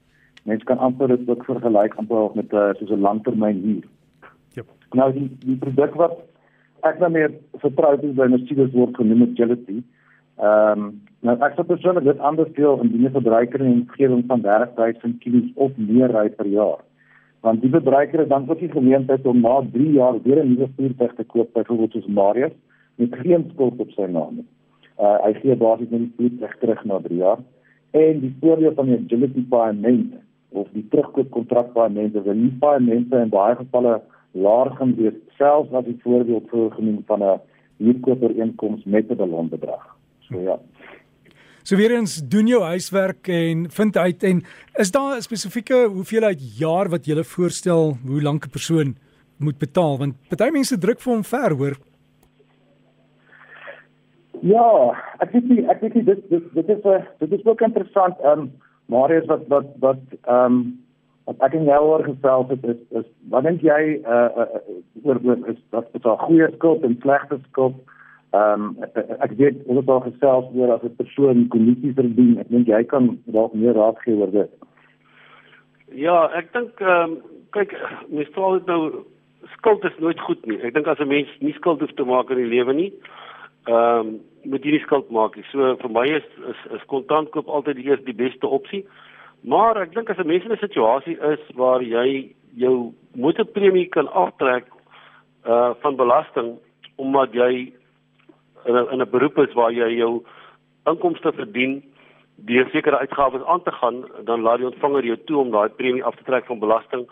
Mense 0.46 0.65
kan 0.65 0.77
amper 0.77 1.08
dit 1.08 1.29
ook 1.29 1.46
vergelyk 1.46 1.93
amper 1.96 2.29
met 2.34 2.51
'n 2.53 2.55
uh, 2.55 2.74
soos 2.74 2.89
'n 2.89 3.05
langtermyn 3.08 3.62
huur. 3.63 3.86
Nou 4.93 5.13
die 5.13 5.29
die 5.46 5.58
produk 5.58 5.96
wat 5.96 6.17
ek 6.83 7.00
nou 7.00 7.09
meer 7.12 7.31
vertroud 7.62 8.03
is 8.03 8.15
by 8.17 8.27
Mercedes 8.31 8.74
word 8.74 8.98
genoem 8.98 9.29
Agility. 9.29 9.79
Ehm 10.39 10.83
um, 10.83 10.91
nou 11.27 11.36
ek 11.43 11.57
sou 11.57 11.65
persoonlik 11.67 12.05
dit 12.07 12.19
aanbeveel 12.24 12.83
in 12.86 12.91
die 12.93 13.09
verbruiker 13.12 13.59
in 13.59 13.81
omgewing 13.81 14.21
van 14.27 14.41
30000 14.45 15.17
km 15.24 15.50
of 15.55 15.71
meer 15.75 16.13
ry 16.15 16.29
per 16.29 16.48
jaar. 16.48 16.79
Want 17.43 17.62
die 17.62 17.71
verbruiker 17.71 18.24
het 18.24 18.29
dan 18.29 18.48
ook 18.50 18.59
die 18.59 18.71
geleentheid 18.71 19.25
om 19.27 19.41
na 19.43 19.59
3 19.74 19.91
jaar 19.98 20.21
weer 20.24 20.43
'n 20.43 20.53
nuwe 20.53 20.69
voertuig 20.77 21.13
te 21.15 21.24
koop, 21.24 21.53
byvoorbeeld 21.53 21.91
soos 21.91 22.07
Marius, 22.07 22.55
met 22.95 23.15
geen 23.24 23.50
skuld 23.53 23.79
op 23.79 23.91
sy 23.91 24.07
naam 24.07 24.36
nie. 24.36 24.48
Uh 25.00 25.17
hy 25.25 25.33
gee 25.41 25.55
basies 25.55 25.89
net 25.89 26.00
die 26.00 26.15
voertuig 26.17 26.57
terug 26.59 26.86
na 26.86 27.00
3 27.00 27.15
jaar 27.15 27.39
en 27.91 28.19
die 28.19 28.36
voordeel 28.39 28.74
van 28.74 28.86
die 28.86 29.00
Agility 29.03 29.43
payment 29.50 30.13
of 30.50 30.67
die 30.74 30.86
terugkoopkontrak 30.89 31.74
payment 31.74 32.15
is 32.15 32.25
'n 32.25 32.41
nie 32.41 32.55
payment 32.59 33.13
in 33.13 33.29
baie 33.29 33.55
gevalle 33.55 34.01
laer 34.31 34.71
gaan 34.77 34.95
wees 34.95 35.13
selfs 35.38 35.74
as 35.74 35.86
die 35.86 36.00
voorbeeld 36.03 36.50
voorgenoem 36.50 37.03
van 37.05 37.24
'n 37.24 37.39
huurkoopooreenkoms 37.77 38.83
met 38.83 39.09
'n 39.09 39.15
ballonbedrag. 39.15 39.95
So 40.19 40.39
ja. 40.41 40.59
So 41.63 41.75
weer 41.75 41.91
eens 41.91 42.27
doen 42.27 42.48
jou 42.48 42.63
huiswerk 42.63 43.27
en 43.27 43.69
vind 43.71 43.98
uit 43.98 44.24
en 44.24 44.43
is 44.74 44.91
daar 44.91 45.15
'n 45.15 45.21
spesifieke 45.21 45.88
hoeveelheid 45.88 46.57
jaar 46.57 46.89
wat 46.89 47.05
jy 47.05 47.24
voorstel 47.24 47.98
hoe 48.05 48.21
lank 48.21 48.45
'n 48.45 48.50
persoon 48.50 48.95
moet 49.38 49.57
betaal 49.57 49.98
want 49.98 50.15
baie 50.38 50.51
mense 50.51 50.77
druk 50.77 51.00
vir 51.00 51.13
hom 51.13 51.24
ver 51.24 51.55
hoor. 51.55 51.75
Ja, 54.41 54.95
ek 55.19 55.32
weet 55.32 55.47
nie 55.49 55.65
ek 55.67 55.82
weet 55.82 55.93
nie 55.93 56.04
dit 56.04 56.30
dit 56.30 56.54
dit 56.54 56.69
is 56.69 56.84
'n 56.84 57.08
dit 57.19 57.32
is 57.32 57.45
ook 57.45 57.62
interessant. 57.62 58.15
Ehm 58.19 58.39
um, 58.39 58.51
Marius 58.86 59.25
wat 59.25 59.47
wat 59.47 59.67
wat 59.80 60.01
ehm 60.23 60.45
um, 60.45 60.80
wat 61.27 61.43
ek 61.45 61.55
en 61.60 61.67
jy 61.69 61.77
oor 61.77 62.03
gesels 62.03 62.49
het 62.53 62.63
is 62.73 62.82
is 63.01 63.08
wat 63.34 63.47
dink 63.47 63.63
jy 63.65 63.82
uh, 64.03 64.29
uh 64.43 64.62
oor 65.03 65.19
oor 65.23 65.47
is 65.51 65.60
dat 65.75 65.91
dit 65.93 66.05
'n 66.05 66.23
goeie 66.25 66.47
skuld 66.55 66.84
en 66.84 66.97
slegte 67.01 67.39
skuld? 67.49 67.75
Ehm 68.34 68.63
um, 68.63 68.75
ek 69.25 69.32
weet 69.38 69.62
ons 69.65 69.79
het 69.79 69.89
al 69.89 70.03
gesels 70.08 70.49
oor 70.53 70.73
as 70.73 70.84
'n 70.84 70.95
persoon 70.95 71.47
kognisie 71.47 71.93
verdien. 71.93 72.39
Ek 72.39 72.49
dink 72.49 72.67
jy 72.67 72.84
kan 72.84 73.17
dalk 73.25 73.53
meer 73.53 73.73
raad 73.73 73.97
gee 74.03 74.15
oor 74.15 74.32
dit. 74.32 74.51
Ja 75.91 76.29
ek 76.34 76.53
dink 76.53 76.79
ehm 76.79 77.03
um, 77.03 77.17
kyk 77.51 77.73
mens 78.10 78.29
sê 78.29 78.51
dit 78.58 78.67
nou 78.67 79.05
skuld 79.58 79.84
is 79.84 79.97
nooit 79.99 80.19
goed 80.19 80.45
nie. 80.45 80.62
Ek 80.62 80.73
dink 80.73 80.88
as 80.88 80.99
'n 80.99 81.08
mens 81.08 81.29
nie 81.39 81.53
skuld 81.53 81.79
hoef 81.79 81.93
te 81.93 82.03
maak 82.03 82.29
in 82.29 82.38
die 82.38 82.53
lewe 82.55 82.73
nie 82.73 82.93
ehm 83.67 84.08
um, 84.08 84.19
moet 84.43 84.63
jy 84.63 84.71
nie 84.71 84.86
skuld 84.86 85.10
maak 85.12 85.36
nie. 85.36 85.45
So 85.51 85.75
vir 85.82 85.91
my 85.91 86.05
is 86.08 86.27
is, 86.49 86.60
is 86.77 86.84
kontant 86.88 87.29
koop 87.32 87.47
altyd 87.47 87.75
die 87.75 87.89
eerste 87.89 88.05
die 88.08 88.15
beste 88.15 88.47
opsie 88.47 88.86
Maar 89.41 89.82
ek 89.82 89.93
dink 89.93 90.10
as 90.10 90.17
'n 90.17 90.28
mens 90.28 90.43
in 90.43 90.52
'n 90.52 90.58
situasie 90.58 91.17
is 91.19 91.39
waar 91.56 91.82
jy 91.82 92.36
jou 92.56 92.93
motorpremie 93.15 93.88
kan 93.89 94.08
aftrek 94.12 94.65
uh 95.45 95.73
van 95.82 95.95
belasting 95.95 96.60
omdat 96.95 97.34
jy 97.34 97.71
in 98.65 98.75
'n 98.75 98.88
in 98.91 99.02
'n 99.02 99.10
beroep 99.10 99.38
is 99.38 99.54
waar 99.54 99.71
jy 99.71 99.97
jou 99.97 100.23
inkomste 100.86 101.32
verdien 101.32 101.84
deur 102.36 102.69
sekere 102.71 102.97
uitgawes 102.97 103.43
aan 103.43 103.63
te 103.63 103.71
gaan, 103.71 104.06
dan 104.23 104.41
laat 104.41 104.58
die 104.58 104.67
ontvanger 104.67 105.06
jou 105.06 105.17
toe 105.25 105.38
om 105.38 105.52
daai 105.52 105.69
premie 105.69 106.04
af 106.04 106.15
te 106.15 106.23
trek 106.23 106.45
van 106.45 106.60
belasting. 106.60 107.08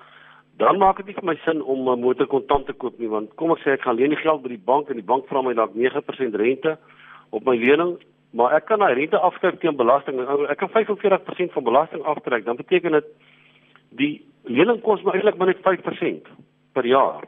Dan 0.58 0.78
maak 0.78 0.98
dit 0.98 1.06
nie 1.06 1.13
vir 1.13 1.24
my 1.24 1.36
sin 1.46 1.62
om 1.62 1.90
'n 1.90 2.00
motor 2.00 2.28
kontant 2.28 2.66
te 2.66 2.74
koop 2.74 3.00
nie, 3.00 3.10
want 3.10 3.36
kom 3.36 3.52
ek 3.52 3.60
sê 3.60 3.72
ek 3.72 3.82
gaan 3.82 3.96
leen 3.96 4.10
die 4.10 4.24
geld 4.24 4.42
by 4.42 4.50
die 4.50 4.66
bank 4.66 4.90
en 4.90 4.96
die 4.96 5.10
bank 5.12 5.28
vra 5.28 5.42
my 5.42 5.54
dalk 5.54 5.74
9% 5.76 6.36
rente 6.36 6.78
op 7.30 7.46
my 7.46 7.56
lening 7.56 7.98
maar 8.38 8.54
ek 8.58 8.67
kan 8.69 8.84
daai 8.84 8.93
rente 8.93 9.17
afskryf 9.17 9.58
teen 9.62 9.78
belasting. 9.80 10.19
Ek 10.52 10.60
kan 10.62 10.69
45% 10.69 11.56
van 11.56 11.65
belasting 11.65 12.04
aftrek. 12.06 12.45
Dan 12.45 12.60
beteken 12.60 12.97
dit 13.00 13.08
die 13.97 14.13
lening 14.45 14.82
kos 14.86 15.02
my 15.06 15.15
eintlik 15.17 15.39
maar 15.39 15.50
net 15.52 15.63
5% 15.65 16.30
per 16.78 16.86
jaar. 16.86 17.26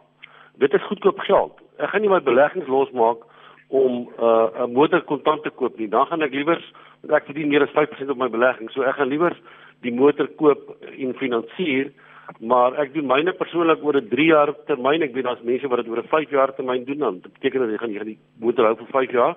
Dit 0.61 0.73
is 0.77 0.85
goedkoop 0.89 1.19
geld. 1.25 1.55
Ek 1.79 1.93
gaan 1.93 2.05
nie 2.05 2.11
my 2.11 2.21
beleggings 2.21 2.69
losmaak 2.69 3.25
om 3.69 4.09
'n 4.09 4.23
uh, 4.25 4.67
motor 4.67 5.01
kontant 5.01 5.43
te 5.43 5.49
koop 5.49 5.77
nie. 5.77 5.89
Dan 5.89 6.05
gaan 6.05 6.21
ek 6.21 6.33
liewer 6.33 6.61
ek 7.09 7.25
verdien 7.25 7.49
meer 7.49 7.63
as 7.63 7.73
5% 7.73 8.09
op 8.09 8.17
my 8.17 8.29
belegging. 8.29 8.69
So 8.69 8.81
ek 8.81 8.95
gaan 8.95 9.09
liewer 9.09 9.33
die 9.81 9.93
motor 9.93 10.27
koop 10.27 10.75
en 10.97 11.13
finansier 11.15 11.91
maar 12.37 12.75
ek 12.77 12.93
doen 12.93 13.07
myne 13.09 13.33
persoonlik 13.33 13.83
oor 13.83 13.97
'n 13.97 14.09
3 14.09 14.25
jaar 14.25 14.53
termyn. 14.65 15.01
Ek 15.01 15.13
weet 15.13 15.23
daar's 15.23 15.41
mense 15.41 15.67
wat 15.67 15.79
dit 15.79 15.89
oor 15.89 16.03
'n 16.03 16.07
5 16.07 16.29
jaar 16.29 16.53
termyn 16.53 16.85
doen 16.85 16.97
dan. 16.97 17.19
Dit 17.19 17.33
beteken 17.33 17.59
dat 17.59 17.69
jy 17.69 17.77
gaan 17.77 17.91
jy 17.91 17.97
gaan 17.97 18.13
die 18.13 18.19
motor 18.39 18.65
hou 18.65 18.75
vir 18.75 18.87
5 18.91 19.11
jaar. 19.11 19.35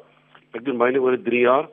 Ek 0.53 0.65
doen 0.65 0.77
myne 0.81 1.01
oor 1.01 1.17
3 1.17 1.41
jaar. 1.47 1.71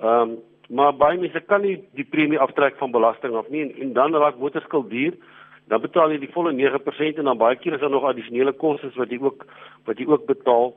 Ehm 0.00 0.30
um, 0.30 0.38
maar 0.70 0.92
baie 0.94 1.18
mense 1.18 1.40
kan 1.50 1.64
nie 1.66 1.80
die 1.98 2.04
premie 2.06 2.38
aftrek 2.38 2.76
van 2.78 2.92
belasting 2.94 3.34
af 3.34 3.48
nie 3.50 3.64
en, 3.64 3.70
en 3.82 3.88
dan 3.92 4.14
raak 4.14 4.36
motorskuld 4.38 4.90
duur. 4.90 5.16
Dan 5.66 5.82
betaal 5.82 6.12
jy 6.14 6.20
die 6.22 6.30
volle 6.30 6.52
9% 6.54 7.18
en 7.18 7.26
dan 7.26 7.40
baie 7.40 7.58
keer 7.58 7.74
is 7.74 7.82
daar 7.82 7.90
nog 7.90 8.06
addisionele 8.06 8.52
kostes 8.52 8.94
wat 9.00 9.10
jy 9.10 9.18
ook 9.18 9.42
wat 9.90 9.98
jy 9.98 10.06
ook 10.06 10.28
betaal. 10.28 10.70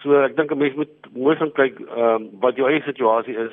So 0.00 0.16
ek 0.24 0.36
dink 0.38 0.52
'n 0.52 0.58
mens 0.58 0.78
moet 0.80 1.10
mooi 1.12 1.36
gaan 1.36 1.52
kyk 1.52 1.76
ehm 1.80 2.08
um, 2.14 2.30
wat 2.40 2.56
jou 2.56 2.70
eie 2.70 2.80
situasie 2.88 3.36
is. 3.36 3.52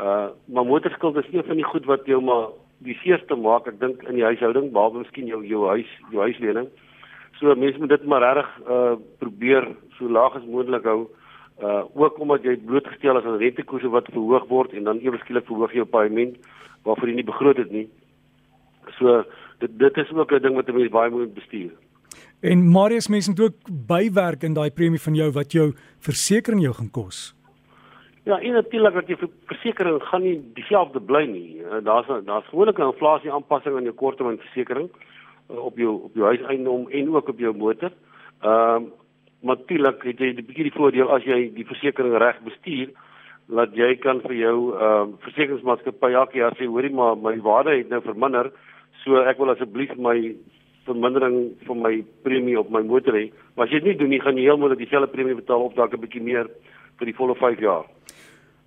Uh 0.00 0.28
maar 0.52 0.68
motorskuld 0.68 1.16
is 1.16 1.32
een 1.32 1.48
van 1.48 1.56
die 1.56 1.70
goed 1.72 1.88
wat 1.88 2.04
jou 2.06 2.20
maar 2.20 2.52
die 2.84 2.98
seerste 3.00 3.36
maak 3.36 3.66
ek 3.66 3.80
dink 3.80 4.02
in 4.02 4.20
die 4.20 4.28
huishouding 4.28 4.72
behalwe 4.72 4.98
miskien 4.98 5.26
jou 5.26 5.40
jou 5.46 5.66
huis 5.68 5.88
jou 6.10 6.20
huislening. 6.20 6.68
So 7.40 7.54
mense 7.54 7.78
moet 7.78 7.96
dit 7.96 8.04
maar 8.04 8.20
reg 8.20 8.50
uh 8.68 8.94
probeer 9.18 9.68
so 9.96 10.08
laag 10.08 10.36
as 10.36 10.44
moontlik 10.44 10.84
hou 10.84 11.08
uh 11.08 11.21
ook 11.94 12.18
omdat 12.18 12.42
jy 12.42 12.56
blootgestel 12.56 13.18
is 13.18 13.24
aan 13.24 13.38
rentekoerse 13.38 13.88
wat 13.88 14.10
verhoog 14.10 14.48
word 14.48 14.72
en 14.72 14.84
dan 14.84 14.98
ewe 14.98 15.18
skielik 15.18 15.46
verhoog 15.46 15.72
jou 15.72 15.84
paaiement 15.84 16.36
waarvoor 16.82 17.08
jy 17.08 17.14
nie 17.14 17.28
begroot 17.28 17.56
het 17.56 17.70
nie. 17.70 17.88
So 18.98 19.22
dit 19.62 19.78
dit 19.78 19.96
is 19.96 20.12
ook 20.12 20.32
'n 20.32 20.42
ding 20.42 20.54
wat 20.54 20.68
'n 20.68 20.74
mens 20.74 20.90
baie 20.90 21.10
moet 21.10 21.34
bestuur. 21.34 21.70
En 22.40 22.70
Marius 22.70 23.08
mense 23.08 23.30
moet 23.30 23.40
ook 23.40 23.56
bywerk 23.86 24.42
in 24.42 24.54
daai 24.54 24.70
premie 24.70 25.00
van 25.00 25.14
jou 25.14 25.30
wat 25.32 25.52
jou 25.52 25.72
versekerings 25.98 26.62
jou 26.62 26.74
gaan 26.74 26.90
kos. 26.90 27.34
Ja, 28.24 28.40
en 28.40 28.52
natuurlik 28.52 28.94
dat 28.94 29.08
jy 29.08 29.16
versekerings 29.46 30.08
gaan 30.08 30.22
nie 30.22 30.40
dieselfde 30.54 31.00
bly 31.00 31.24
nie. 31.26 31.58
Uh, 31.58 31.84
daar's 31.84 32.06
daar's 32.24 32.48
gewoonlik 32.48 32.78
'n 32.78 32.92
inflasie 32.92 33.32
aanpassing 33.32 33.76
aan 33.76 33.82
jou 33.82 33.94
korttermynversekering 33.94 34.90
uh, 35.50 35.64
op 35.64 35.76
jou 35.76 36.02
op 36.02 36.14
jou 36.14 36.26
huiseiendom 36.26 36.88
en 36.90 37.14
ook 37.14 37.28
op 37.28 37.38
jou 37.38 37.56
motor. 37.56 37.90
Ehm 38.40 38.82
uh, 38.82 38.90
natuurlik 39.42 40.02
het 40.02 40.18
jy 40.20 40.32
'n 40.32 40.46
bietjie 40.46 40.68
die 40.70 40.78
voordeel 40.78 41.10
as 41.10 41.24
jy 41.24 41.50
die 41.54 41.66
versekerings 41.66 42.18
reg 42.18 42.38
bestuur 42.44 42.88
dat 43.48 43.74
jy 43.74 43.96
kan 44.00 44.20
vir 44.20 44.34
jou 44.34 44.56
ehm 44.72 45.12
uh, 45.12 45.16
versekeringsmaatskappy 45.24 46.12
elke 46.12 46.38
jaar 46.38 46.54
sê 46.56 46.66
hoorie 46.66 46.94
maar 46.94 47.16
my 47.16 47.36
waarde 47.40 47.76
het 47.76 47.88
nou 47.90 48.00
verminder 48.00 48.52
so 49.04 49.16
ek 49.16 49.38
wil 49.38 49.50
asseblief 49.50 49.96
my 49.96 50.34
vermindering 50.86 51.52
van 51.66 51.82
my 51.82 52.04
premie 52.22 52.58
op 52.58 52.70
my 52.70 52.82
motor 52.82 53.14
hê 53.14 53.30
maar 53.54 53.66
as 53.66 53.72
jy 53.72 53.80
dit 53.80 53.88
nie 53.88 53.98
doen 53.98 54.10
nie 54.10 54.20
gaan 54.20 54.36
jy 54.36 54.46
heeltemal 54.46 54.76
dieselfde 54.76 55.12
premie 55.12 55.34
betaal 55.34 55.66
of 55.66 55.74
dalk 55.74 55.94
'n 55.94 56.00
bietjie 56.00 56.22
meer 56.22 56.48
vir 56.98 57.06
die 57.06 57.18
volle 57.18 57.34
5 57.34 57.60
jaar 57.60 57.84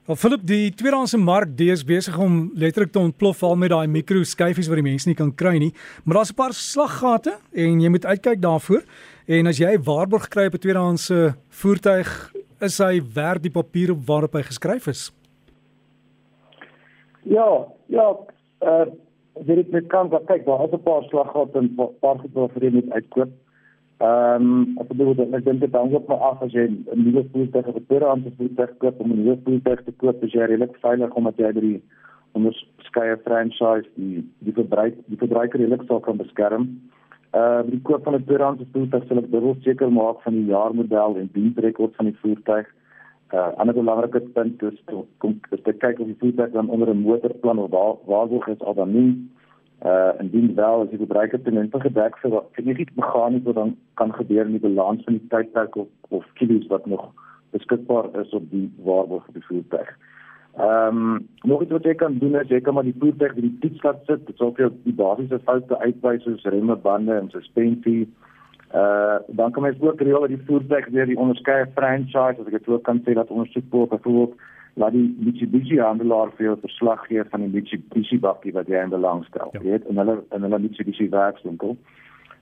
Wel 0.06 0.16
Philip, 0.22 0.42
die 0.46 0.70
tweedehandse 0.70 1.18
mark 1.18 1.60
is 1.66 1.82
besig 1.84 2.18
om 2.22 2.52
letterlik 2.54 2.92
te 2.92 3.00
ontplof 3.00 3.40
al 3.42 3.56
met 3.56 3.72
daai 3.72 3.88
mikro 3.88 4.22
skyfies 4.22 4.68
wat 4.70 4.78
die 4.78 4.86
mense 4.86 5.10
nie 5.10 5.16
kan 5.18 5.32
kry 5.34 5.58
nie. 5.58 5.74
Maar 6.04 6.18
daar's 6.18 6.30
'n 6.30 6.36
paar 6.36 6.54
slaggate 6.54 7.40
en 7.54 7.82
jy 7.82 7.90
moet 7.90 8.06
uitkyk 8.06 8.40
daarvoor. 8.40 8.84
En 9.26 9.48
as 9.50 9.58
jy 9.58 9.72
waarborg 9.82 10.28
kry 10.30 10.46
op 10.46 10.54
'n 10.54 10.62
tweedehandse 10.62 11.34
voertuig, 11.50 12.10
is 12.62 12.78
hy 12.78 13.02
werd 13.14 13.42
die 13.42 13.52
papier 13.52 13.92
op 13.92 14.06
waarop 14.06 14.34
hy 14.34 14.42
geskryf 14.42 14.88
is. 14.88 15.12
Ja, 17.24 17.66
ja, 17.88 18.16
eh 18.62 18.70
uh, 18.70 18.86
weet 19.46 19.58
ek 19.58 19.72
met 19.72 19.88
kan 19.88 20.10
kyk, 20.10 20.46
daar 20.46 20.64
is 20.66 20.72
'n 20.72 20.84
paar 20.84 21.04
slaggate 21.10 21.58
en 21.58 21.74
'n 21.74 21.90
paar 22.00 22.20
geval 22.20 22.48
vir 22.54 22.64
jy 22.64 22.72
moet 22.72 22.92
uitkoop. 22.92 23.32
Ehm 23.98 24.42
um, 24.42 24.78
ek 24.80 24.88
bedoel 24.88 25.16
dat 25.16 25.34
ek 25.34 25.46
dink 25.46 25.60
dit 25.60 25.74
hang 25.74 25.94
op 25.94 26.08
my 26.08 26.16
af 26.16 26.42
as 26.42 26.52
jy 26.52 26.68
'n 26.70 26.86
nuwe 26.94 27.26
voertuig 27.32 27.68
of 27.68 27.76
'n 27.76 27.86
tweedehandse 27.86 28.32
voertuig 28.38 28.78
koop 28.78 29.00
om 29.00 29.12
'n 29.12 29.24
nuwe 29.24 29.38
voertuig 29.44 29.84
te 29.84 29.92
koop, 29.92 30.24
is 30.24 30.32
jy 30.32 30.46
redelik 30.46 30.78
veilig 30.78 31.14
omdat 31.14 31.38
jy 31.38 31.52
drie 31.52 31.82
onderskeie 32.32 33.18
franchise 33.24 33.90
die 33.96 34.24
die 34.40 34.54
verbruik 34.54 34.96
die 35.06 35.18
verbruiker 35.18 35.60
redelik 35.60 35.84
sal 35.88 36.00
kan 36.00 36.18
beskerm. 36.18 36.62
Ehm 36.62 36.96
uh, 37.34 37.62
die 37.68 37.82
koop 37.82 38.04
van 38.04 38.16
'n 38.16 38.24
tweedehandse 38.24 38.66
voertuig 38.72 39.08
sal 39.08 39.18
ek 39.18 39.32
dubbel 39.32 39.56
seker 39.62 39.92
maak 39.92 40.22
van 40.22 40.34
die 40.34 40.46
jaarmodel 40.46 41.18
en 41.18 41.30
diensrekord 41.34 41.96
van 41.96 42.06
die 42.06 42.18
voertuig. 42.22 42.68
Uh, 43.34 43.52
ander 43.58 43.74
belangrike 43.74 44.20
punt 44.20 44.62
is 44.64 44.78
om 44.92 45.40
te 45.64 45.74
kyk 45.74 46.00
of 46.00 46.08
die 46.08 46.20
voertuig 46.20 46.52
dan 46.52 46.70
onder 46.70 46.90
'n 46.90 47.02
motorplan 47.08 47.60
of 47.60 47.70
waar 47.70 47.96
waarborg 48.06 48.48
is 48.48 48.62
al 48.62 48.74
dan 48.74 48.92
nie 48.92 49.30
uh 49.84 50.12
indien 50.20 50.56
wel 50.56 50.82
as 50.82 50.90
die 50.90 50.98
gebruiker 50.98 51.42
ten 51.42 51.54
minste 51.54 51.80
gedek 51.80 52.18
vir 52.22 52.32
wat 52.32 52.46
vir 52.56 52.80
iets 52.80 52.96
meganies 52.96 53.44
wat 53.44 53.56
dan 53.56 53.76
kan 53.94 54.14
gebeur 54.14 54.46
in 54.46 54.56
die 54.56 54.64
balans 54.64 55.04
van 55.04 55.18
die 55.18 55.28
tydperk 55.34 55.76
of 55.76 55.88
of 56.10 56.26
kilos 56.34 56.68
wat 56.68 56.86
nog 56.86 57.12
beskikbaar 57.52 58.08
is 58.22 58.34
op 58.34 58.50
die 58.52 58.72
waarborg 58.84 59.26
vir 59.26 59.34
die 59.34 59.48
voertuig. 59.50 59.90
Ehm 60.58 60.98
um, 60.98 61.28
nog 61.42 61.62
iets 61.62 61.72
wat 61.72 61.84
jy 61.84 61.96
kan 61.96 62.18
doen 62.18 62.36
is 62.40 62.48
jy 62.48 62.62
kan 62.62 62.74
maar 62.74 62.88
die 62.88 62.96
voertuig 63.00 63.34
by 63.36 63.42
die 63.44 63.58
toetspad 63.60 63.98
sit, 64.08 64.22
dit 64.28 64.38
sal 64.40 64.54
vir 64.56 64.70
die 64.86 64.94
basiese 64.96 65.40
foute 65.44 65.80
uitwys 65.82 66.22
soos 66.24 66.44
remme, 66.48 66.76
bande 66.76 67.18
en 67.20 67.28
suspensie. 67.30 68.06
Uh 68.72 69.18
dan 69.28 69.52
kan 69.52 69.64
mens 69.64 69.82
ook 69.82 70.02
reël 70.02 70.24
dat 70.24 70.32
die 70.32 70.46
voertuig 70.48 70.88
weer 70.94 71.10
die 71.12 71.18
onderskeie 71.20 71.66
franchise 71.76 72.40
as 72.40 72.48
ek 72.48 72.56
dit 72.56 72.70
ook 72.72 72.84
kan 72.88 73.02
sê 73.04 73.18
dat 73.18 73.34
ondersoek 73.36 73.68
word 73.70 73.90
byvoorbeeld 73.90 74.38
laat 74.80 74.96
die 74.96 75.10
Mitsubishi 75.28 75.80
handelaar 75.80 76.32
vir 76.38 76.46
jou 76.46 76.56
verslag 76.62 77.04
gee 77.08 77.26
van 77.34 77.44
die 77.44 77.52
Mitsubishi 77.52 78.20
bakkie 78.20 78.54
wat 78.56 78.72
jy 78.72 78.84
in 78.84 78.94
belang 78.94 79.26
stel. 79.28 79.52
Ja. 79.54 79.60
Jy 79.60 79.74
weet, 79.74 79.90
en 79.92 80.00
hulle 80.04 80.16
en 80.38 80.48
hulle 80.48 80.60
Mitsubishi 80.60 81.10
werkswinkel. 81.10 81.76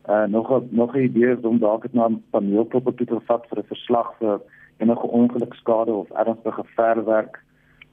Uh 0.09 0.27
nog 0.35 0.51
nog 0.69 0.93
'n 0.93 1.07
idee 1.09 1.31
is 1.33 1.49
om 1.53 1.57
dalk 1.59 1.89
net 1.89 1.93
na 1.93 2.07
'n 2.09 2.21
paneelklop 2.29 2.93
te 2.97 3.19
vat 3.31 3.49
vir 3.49 3.59
'n 3.59 3.71
verslag 3.73 4.13
vir 4.19 4.39
enige 4.77 5.07
ongelukskade 5.07 5.93
of 5.93 6.11
ernstige 6.11 6.63
verwerk 6.75 7.41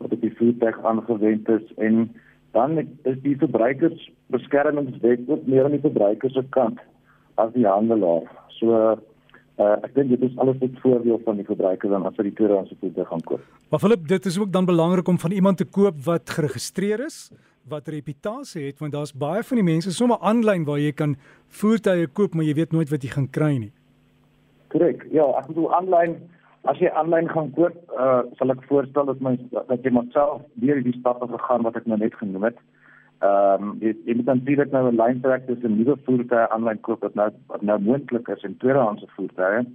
wat 0.00 0.16
op 0.16 0.24
die 0.24 0.36
voertuig 0.38 0.80
aangewend 0.92 1.48
is 1.48 1.66
en 1.76 2.08
dan 2.56 2.78
is 2.80 3.18
die 3.22 3.36
verbruikersbeskermingswet 3.38 5.28
ook 5.28 5.46
meer 5.46 5.64
aan 5.68 5.76
die 5.76 5.86
verbruiker 5.86 6.30
se 6.34 6.44
kant 6.56 6.80
as 7.38 7.52
die 7.54 7.68
handelaar. 7.68 8.26
So 8.58 8.98
Uh, 9.60 9.74
ek 9.84 9.92
dink 9.92 10.08
dit 10.08 10.22
is 10.24 10.36
alles 10.40 10.56
net 10.62 10.76
voordeel 10.80 11.18
van 11.20 11.36
die 11.36 11.44
verbruiker 11.44 11.90
dan 11.92 12.06
as 12.08 12.14
hy 12.16 12.30
die 12.30 12.36
tweedehandse 12.38 12.78
voertuig 12.80 13.08
gaan 13.10 13.24
koop. 13.28 13.42
Maar 13.68 13.82
Philip, 13.82 14.06
dit 14.08 14.28
is 14.30 14.38
ook 14.40 14.52
dan 14.54 14.64
belangrik 14.64 15.08
om 15.12 15.18
van 15.20 15.34
iemand 15.36 15.60
te 15.60 15.66
koop 15.68 15.98
wat 16.06 16.32
geregistreer 16.32 17.02
is, 17.04 17.18
wat 17.68 17.90
reputasie 17.92 18.70
het, 18.70 18.78
want 18.80 18.96
daar's 18.96 19.12
baie 19.12 19.42
van 19.44 19.60
die 19.60 19.66
mense 19.66 19.92
sommer 19.92 20.16
aanlyn 20.24 20.64
waar 20.64 20.80
jy 20.80 20.94
kan 20.96 21.12
voertuie 21.60 22.08
koop, 22.08 22.32
maar 22.32 22.48
jy 22.48 22.54
weet 22.56 22.72
nooit 22.72 22.88
wat 22.88 23.04
jy 23.04 23.10
gaan 23.12 23.28
kry 23.28 23.50
nie. 23.58 23.72
Korrek. 24.72 25.04
Ja, 25.12 25.28
ek 25.42 25.50
bedoel 25.52 25.68
aanlyn 25.76 26.16
as 26.68 26.80
jy 26.80 26.90
aanlyn 26.92 27.28
gaan 27.30 27.50
koop, 27.56 27.76
uh, 27.96 28.22
sal 28.38 28.52
ek 28.52 28.66
voorstel 28.68 29.08
dat 29.08 29.20
mens 29.24 29.40
dat 29.54 29.84
jy 29.84 29.92
maar 29.96 30.08
self 30.12 30.42
deur 30.64 30.82
die 30.84 30.96
stappe 30.98 31.28
gegaan 31.30 31.64
wat 31.64 31.76
ek 31.80 31.86
nou 31.86 31.98
net 32.00 32.14
genoem 32.20 32.50
het. 32.50 32.58
Ehm 33.20 33.70
um, 33.70 33.72
jy, 33.84 33.94
jy 34.08 34.16
moet 34.16 34.28
dan 34.28 34.42
sien 34.44 34.60
dat 34.60 34.72
nou 34.72 34.84
'n 34.88 34.96
line 34.96 35.20
track 35.20 35.48
is 35.48 35.64
'n 35.64 35.76
nuwe 35.76 35.96
voertuig 36.04 36.50
aanlyn 36.50 36.80
koop 36.80 37.00
wat 37.00 37.14
nou 37.14 37.30
wat 37.48 37.62
nou 37.62 37.78
moontlik 37.80 38.28
is 38.28 38.44
in 38.48 38.56
tweedehandse 38.56 39.08
voertuie. 39.16 39.64
Ehm 39.64 39.66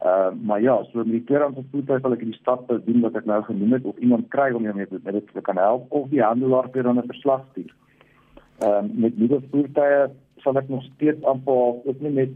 uh, 0.00 0.30
maar 0.48 0.60
ja, 0.60 0.76
so 0.84 0.98
met 0.98 1.16
die 1.16 1.24
tweedehandse 1.24 1.64
voertuig 1.72 2.02
wil 2.02 2.12
ek 2.12 2.24
die 2.24 2.40
stappe 2.40 2.80
doen 2.84 3.00
wat 3.00 3.16
ek 3.16 3.24
nou 3.24 3.42
genoem 3.42 3.72
het 3.72 3.84
of 3.84 3.96
iemand 3.98 4.28
kry 4.28 4.50
om 4.52 4.62
jou 4.62 4.74
mee 4.74 4.86
met 4.90 5.12
dit 5.12 5.32
te 5.32 5.40
kan 5.40 5.56
help 5.56 5.92
of 5.92 6.08
die 6.08 6.22
handelaar 6.22 6.68
vir 6.72 6.82
dan 6.82 6.98
'n 6.98 7.12
verslag 7.12 7.44
stuur. 7.50 7.72
Ehm 8.60 8.84
um, 8.84 8.90
met 8.94 9.18
nuwe 9.18 9.40
voertuie 9.50 10.08
sal 10.36 10.56
ek 10.56 10.68
nog 10.68 10.84
steeds 10.84 11.24
aanpaal 11.24 11.82
ook 11.84 12.00
nie 12.00 12.10
met 12.10 12.32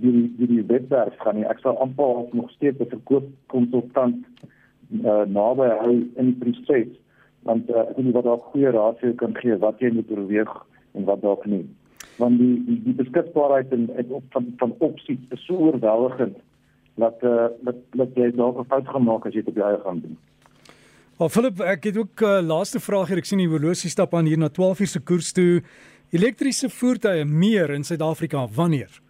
die 0.00 0.34
die 0.38 0.46
die 0.46 0.66
webwerf 0.66 1.18
gaan 1.18 1.36
nie. 1.36 1.46
Ek 1.46 1.58
sal 1.58 1.80
aanpaal 1.80 2.28
nog 2.32 2.50
steeds 2.50 2.80
'n 2.80 2.90
verkoopkonsultant 2.94 4.26
uh, 5.04 5.24
naby 5.26 5.68
hy 5.82 5.94
in 6.16 6.32
die 6.32 6.38
proses 6.42 6.94
want 7.46 7.70
uh, 7.70 7.84
ek 7.84 7.96
weet 7.96 8.06
nie 8.08 8.16
wat 8.16 8.26
daar 8.26 8.40
goeie 8.50 8.70
raad 8.74 8.98
vir 9.02 9.14
kan 9.20 9.36
gee 9.38 9.56
wat 9.62 9.80
jy 9.80 9.90
moet 9.94 10.10
oorweeg 10.10 10.54
en 10.98 11.04
wat 11.08 11.22
dalk 11.22 11.44
nie 11.46 11.64
want 12.18 12.40
die 12.40 12.54
die, 12.66 12.78
die 12.86 12.96
beskikbaarheid 12.98 13.72
en, 13.76 13.88
en 14.00 14.14
op 14.20 14.24
van 14.36 14.48
van 14.62 14.74
opsies 14.78 15.20
is 15.36 15.44
so 15.46 15.58
oorweldigend 15.68 16.38
dat 16.98 17.22
uh, 17.22 17.50
dat 17.66 17.78
dat 18.00 18.16
jy 18.18 18.30
dalk 18.36 18.58
'n 18.58 18.70
fout 18.72 18.88
gemaak 18.88 19.26
as 19.26 19.34
jy 19.34 19.44
dit 19.44 19.52
op 19.54 19.60
jou 19.60 19.68
eie 19.68 19.82
gaan 19.84 20.00
doen. 20.00 20.16
Wel 21.18 21.28
Philip, 21.28 21.60
ek 21.60 21.84
het 21.84 21.96
ook 21.96 22.20
'n 22.22 22.24
uh, 22.24 22.46
laaste 22.46 22.80
vraag 22.80 23.08
hier. 23.08 23.18
Ek 23.18 23.24
sien 23.24 23.38
die 23.38 23.48
horlosie 23.48 23.90
stap 23.90 24.14
aan 24.14 24.26
hier 24.26 24.38
na 24.38 24.48
12 24.48 24.80
uur 24.80 24.86
se 24.86 25.00
koers 25.00 25.32
toe. 25.32 25.62
Elektriese 26.10 26.68
voertuie 26.70 27.24
meer 27.24 27.70
in 27.70 27.84
Suid-Afrika 27.84 28.46
wanneer? 28.54 29.00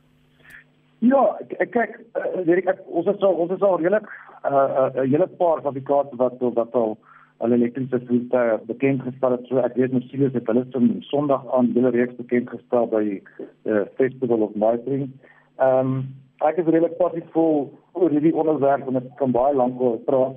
Ja, 0.98 1.20
ek, 1.38 1.52
ek 1.62 1.70
kyk, 1.76 1.98
uh, 2.18 2.40
weet 2.46 2.66
ek, 2.66 2.80
ons 2.90 3.06
is 3.06 3.22
al 3.22 3.36
ons 3.38 3.52
is 3.54 3.62
al 3.62 3.78
redelik 3.78 4.08
'n 4.08 4.50
uh, 4.50 4.90
uh, 4.96 5.04
hele 5.04 5.28
paar 5.38 5.62
fabrikate 5.62 6.16
wat 6.18 6.40
wat 6.40 6.74
al 6.74 6.96
hulle 7.38 7.54
elektriese 7.54 8.00
voertuie 8.06 8.58
bekend 8.66 9.02
gestel 9.02 9.36
het. 9.36 9.46
So 9.46 9.62
ek 9.62 9.76
weet 9.78 9.92
Mercedes 9.94 10.34
het 10.34 10.46
hulle 10.50 10.64
van 10.72 10.88
Sondag 11.06 11.46
aan 11.54 11.70
hulle 11.74 11.90
reeks 11.94 12.18
bekend 12.18 12.50
gestel 12.50 12.90
by 12.90 13.04
uh, 13.64 13.84
Festival 13.94 14.42
of 14.42 14.54
Lighting. 14.54 15.12
Ehm 15.58 15.86
um, 15.86 16.08
ek 16.42 16.58
is 16.58 16.66
regtig 16.66 16.98
positief 16.98 17.36
oor 17.36 18.10
hierdie 18.10 18.34
onderwerp 18.34 18.86
en 18.88 18.96
ek 18.96 19.08
kan 19.18 19.30
baie 19.34 19.54
lank 19.54 19.80
oor 19.80 19.98
praat. 20.06 20.36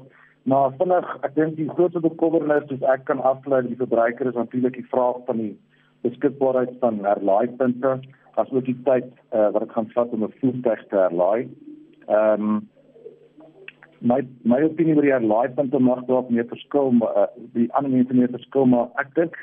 Maar 0.50 0.74
vinnig, 0.78 1.10
ek 1.22 1.36
dink 1.36 1.58
die 1.58 1.70
grootste 1.70 2.02
bekommernis 2.02 2.70
is 2.74 2.82
ek 2.90 3.06
kan 3.06 3.22
aflei 3.22 3.62
die 3.68 3.78
verbruiker 3.78 4.30
is 4.30 4.38
natuurlik 4.38 4.74
die 4.78 4.90
vraag 4.94 5.22
van 5.26 5.38
die 5.38 5.54
beskikbaarheid 6.02 6.74
van 6.82 6.98
herlaaipunte 7.06 7.92
as 7.94 8.08
ook 8.36 8.66
die 8.66 8.78
tyd 8.84 9.08
uh, 9.34 9.50
wat 9.52 9.66
dit 9.66 9.72
gaan 9.72 9.90
vat 9.96 10.14
om 10.16 10.24
'n 10.24 10.38
voertuig 10.40 10.88
te 10.88 10.98
herlaai. 10.98 11.50
Ehm 12.08 12.42
um, 12.42 12.70
my 14.02 14.22
my 14.44 14.58
opinie 14.66 14.96
oor 14.98 15.06
die 15.06 15.14
herlaaipunte 15.14 15.80
mag 15.80 16.04
dalk 16.10 16.30
meer 16.34 16.48
verskil 16.50 16.92
maar 16.98 17.18
uh, 17.24 17.26
die 17.58 17.68
ander 17.78 17.94
mense 17.94 18.18
meer 18.18 18.32
verskil 18.34 18.66
maar 18.74 18.88
ek 19.04 19.12
dink 19.18 19.38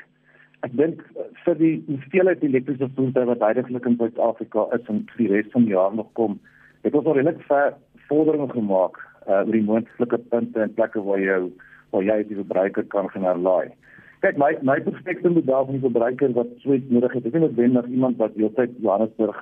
ek 0.67 0.73
dink 0.81 1.03
uh, 1.15 1.27
vir 1.45 1.59
die 1.61 1.75
hoeveelheid 1.87 2.43
elektriese 2.43 2.89
voertuie 2.97 3.29
wat 3.31 3.45
heidaglik 3.47 3.87
in 3.87 3.95
Suid-Afrika 4.01 4.65
is 4.75 4.91
en 4.91 5.05
vir 5.11 5.23
die 5.23 5.29
res 5.33 5.51
van 5.53 5.67
die 5.67 5.75
jaar 5.75 5.95
nog 5.95 6.11
kom 6.19 6.35
het 6.83 6.97
ons 6.99 7.07
al 7.07 7.15
redelik 7.19 7.39
ver 7.47 7.71
vordering 8.11 8.51
gemaak 8.51 8.99
uh, 8.99 9.39
oor 9.45 9.55
die 9.55 9.65
moontlike 9.69 10.19
punte 10.33 10.65
en 10.65 10.75
plekke 10.75 11.05
waar 11.07 11.23
jy 11.23 11.39
waar 11.95 12.07
jy 12.11 12.19
die 12.27 12.41
verbruiker 12.41 12.89
kan 12.95 13.07
gaan 13.15 13.29
herlaai 13.31 13.71
kyk 14.23 14.37
my 14.37 14.51
my 14.67 14.79
perfekte 14.83 15.29
model 15.31 15.65
van 15.65 15.77
die 15.77 15.85
verbruiker 15.85 16.33
wat 16.35 16.51
sweet 16.63 16.89
nodig 16.91 17.13
het 17.15 17.25
is 17.25 17.33
nie 17.33 17.45
noodwendig 17.45 17.87
iemand 17.87 18.17
wat 18.17 18.35
heeltyd 18.35 18.75
Johannesburg 18.83 19.37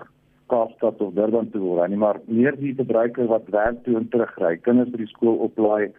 Kaapstad 0.48 1.02
of 1.02 1.14
Durban 1.14 1.50
toe 1.52 1.62
wil 1.62 1.80
ry 1.82 1.88
nie, 1.92 2.00
maar 2.00 2.20
meer 2.26 2.56
die 2.60 2.76
verbruiker 2.76 3.28
wat 3.32 3.50
werk 3.56 3.82
toe 3.84 3.98
en 4.00 4.08
terug 4.14 4.32
ry, 4.44 4.54
kinders 4.64 4.92
by 4.94 5.02
die 5.02 5.10
skool 5.12 5.42
oplaai, 5.48 5.90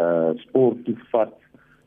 uh 0.00 0.30
sport 0.44 0.80
toe 0.86 0.96
vat, 1.12 1.34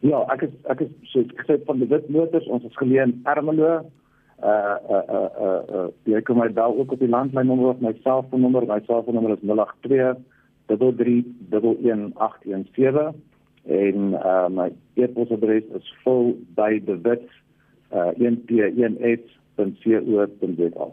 Ja, 0.00 0.24
ek 0.32 0.42
is 0.42 0.50
ek 0.64 0.80
is 0.80 0.88
so 1.12 1.20
ek 1.20 1.44
sê 1.46 1.64
van 1.66 1.78
die 1.78 1.88
wit 1.88 2.08
motors, 2.08 2.46
ons 2.46 2.64
is 2.64 2.76
geleë 2.80 3.02
in 3.02 3.20
Ermelo. 3.24 3.90
Uh 4.38 4.76
uh 4.94 5.04
uh 5.10 5.30
uh, 5.44 5.62
uh 5.76 5.88
jy 6.04 6.22
kan 6.22 6.36
my 6.38 6.48
bel 6.48 6.78
ook 6.78 6.92
op 6.92 6.98
die 6.98 7.08
landlyn 7.08 7.46
nommer 7.46 7.68
of 7.68 7.80
my 7.80 7.92
selfoonnommer. 8.02 8.66
My 8.66 8.80
selfoonnommer 8.86 9.30
is 9.36 9.42
082 9.42 10.16
3311817 10.68 13.14
en 13.68 14.14
uh, 14.14 14.48
my 14.48 14.72
e-posadres 14.94 15.64
is 15.76 15.94
vol 16.04 16.36
by 16.56 16.80
de 16.84 17.00
wit 17.04 17.28
uh, 17.92 18.10
1p1h.co.za. 18.16 20.88